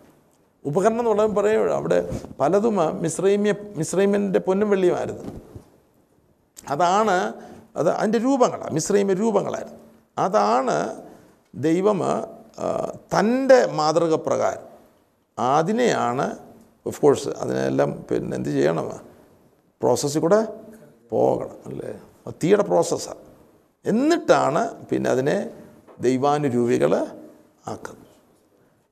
[0.70, 2.00] ഉപകരണം എന്ന് പറയുമ്പോൾ പറയുമ്പോഴും അവിടെ
[2.40, 5.26] പലതും മിശ്രൈമ്യ മിശ്രൈമ്യന്റെ പൊന്നും വെള്ളിയുമായിരുന്നു
[6.74, 7.18] അതാണ്
[7.80, 9.80] അത് അതിന്റെ രൂപങ്ങളാണ് മിശ്രൈമ്യ രൂപങ്ങളായിരുന്നു.
[10.26, 10.78] അതാണ്
[11.68, 12.00] ദൈവം
[13.14, 14.66] തന്റെ മാതൃക പ്രകാരം
[15.38, 16.26] അതിനെയാണ്
[16.90, 18.88] ഓഫ് കോഴ്സ് അതിനെല്ലാം പിന്നെ എന്ത് ചെയ്യണം?
[19.82, 20.40] പ്രോസസ്സിൽ കൂടെ
[21.12, 21.92] പോകണം അല്ലേ?
[22.44, 23.24] തീയുടെ പ്രോസസ്സാണ്
[23.86, 25.38] എന്നിട്ടാണ് പിന്നെ അതിനെ
[26.06, 26.94] ദൈവാനുരൂപികൾ
[27.72, 28.05] ആക്കുന്നത്.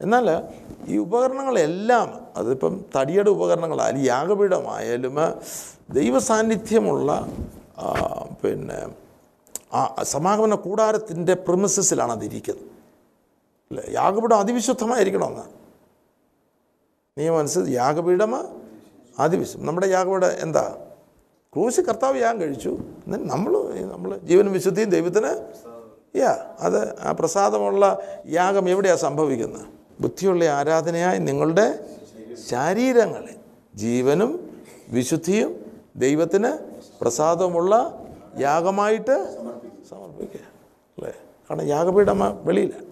[0.04, 0.44] എന്നാൽ
[0.88, 5.16] ഈ ഉപകരണങ്ങളെല്ലാം അതിപ്പം തടിയുടെ ഉപകരണങ്ങളായാലും യാഗപീഠമായാലും
[5.90, 7.28] ദൈവസാന്നിധ്യമുള്ള
[8.44, 8.88] പിന്നെ
[9.74, 12.66] ആ സമാഗമന കൂടാരത്തിന്റെ പ്രിമിസസിലാണ് അതിരിക്കുന്നത്.
[13.72, 13.84] അല്ലേ?
[13.90, 15.44] യാഗപീഠം അതിവിശുദ്ധമായിരിക്കണമെന്ന്.
[17.18, 18.36] നിയമനുസരിച്ച് യാഗപീഠം
[19.20, 19.66] അതിവിശുദ്ധം.
[19.66, 20.78] നമ്മുടെ യാഗപീഠം എന്താ?
[21.54, 22.70] ക്രൂശ് കർത്താവ് യാഗം കഴിച്ചു.
[23.06, 23.54] എന്നാൽ നമ്മൾ
[23.92, 25.32] നമ്മൾ ജീവനും വിശുദ്ധിയും ദൈവത്തിന്
[26.18, 27.98] യാ അത് ആ പ്രസാദമുള്ള
[28.28, 29.83] യാഗം എവിടെയാണ് സംഭവിക്കുന്നത്?
[30.00, 31.90] ബുദ്ധിയുള്ള ആരാധനയായി നിങ്ങളുടെ
[32.50, 33.36] ശരീരങ്ങളെ
[33.76, 35.66] ജീവനും വിശുദ്ധിയും
[35.96, 36.58] ദൈവത്തിന്
[37.02, 38.04] പ്രസാദമുള്ള
[38.40, 39.24] യാഗമായിട്ട്
[39.90, 40.40] സമർപ്പിക്കുക.
[40.98, 41.14] അല്ലേ?
[41.50, 42.86] കാരണം യാഗപീഠം വെളിയിലാണ്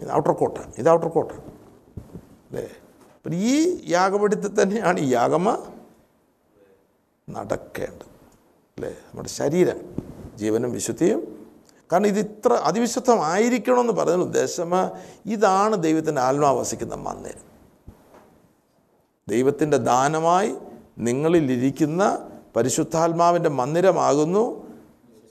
[0.00, 1.32] ഇത് ഔട്ടർ കോട്ട ഇത് ഔട്ടർ കോട്ട.
[1.32, 2.62] അല്ലേ?
[3.16, 5.72] അപ്പം ഈ യാഗപീഠത്തിൽ തന്നെയാണ് ഈ യാഗമ
[7.30, 8.06] നടക്കേണ്ടത്.
[8.76, 8.90] അല്ലേ?
[8.90, 9.94] നമ്മുടെ ശരീരം
[10.36, 11.35] ജീവനും വിശുദ്ധിയും
[11.92, 14.70] കാരണം ഇത് ഇത്ര അതിവിശുദ്ധമായിരിക്കണമെന്ന് പറയുന്ന ഉദ്ദേശം
[15.26, 17.56] ഇതാണ് ദൈവത്തിന്റെ ആത്മാവസിക്കുന്ന മന്ദിരം.
[19.28, 20.54] ദൈവത്തിന്റെ ദാനമായി
[20.98, 24.66] നിങ്ങളിലിരിക്കുന്ന പരിശുദ്ധാത്മാവിന്റെ മന്ദിരമാകുന്നു.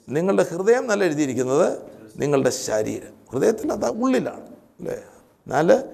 [0.09, 1.79] നിങ്ങളുടെ ഹൃദയം നല്ല എഴുതിയിരിക്കുന്നത്
[2.17, 3.13] നിങ്ങളുടെ ശരീരം.
[3.31, 4.41] ഹൃദയത്തിൽ അത് ഉള്ളിലാണ്
[4.79, 4.93] അല്ലേ?
[4.93, 5.89] എന്നാൽ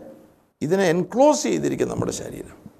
[0.62, 2.72] ഇതിനെ എൻക്ലോസ് ചെയ്തിരിക്കുന്നു നമ്മുടെ ശരീരം.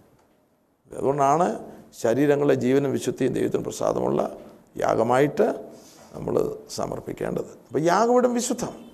[0.98, 1.72] അതുകൊണ്ടാണ്
[2.02, 4.38] ശരീരങ്ങളെ ജീവനും വിശുദ്ധിയും ദൈവത്തിന് പ്രസാദമുള്ള
[4.78, 5.71] യാഗമായിട്ട്
[6.14, 7.58] നമ്മൾ സമർപ്പിക്കേണ്ടത്.
[7.68, 8.92] അപ്പോൾ യാഗപീഠം വിശുദ്ധം.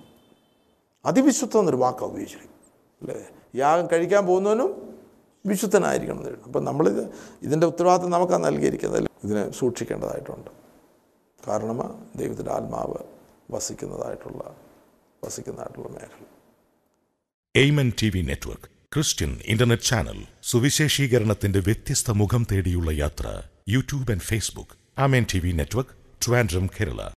[1.04, 2.54] അതിവിശുദ്ധം എന്നൊരു വാക്കാണ് ഉപയോഗിച്ചിരിക്കും
[3.00, 3.28] അല്ലേ?
[3.56, 4.98] യാഗം കഴിക്കാൻ പോകുന്നവനും
[5.46, 7.10] വിശുദ്ധനായിരിക്കണം എന്ന് അപ്പം നമ്മളിത്
[7.42, 9.08] ഇതിന്റെ ഉത്തരവാദിത്വം നമുക്കാണ് നൽകിയിരിക്കുന്നത്.
[9.24, 10.50] ഇതിനെ സൂക്ഷിക്കേണ്ടതായിട്ടുണ്ട്.
[11.48, 12.94] കാരണം ദൈവത്തിന്റെ ആത്മാവ്
[13.50, 14.56] വസിക്കുന്നതായിട്ടുള്ള
[15.24, 16.24] വസിക്കുന്നതായിട്ടുള്ള മേഖല.
[17.56, 18.64] Amen T V network
[18.94, 25.00] Christian internet channel സുവിശേഷീകരണത്തിന്റെ വ്യത്യസ്ത മുഖം തേടിയുള്ള യാത്ര YouTube and Facebook.
[25.00, 27.14] Amen T V network Trivandrum, Kerala.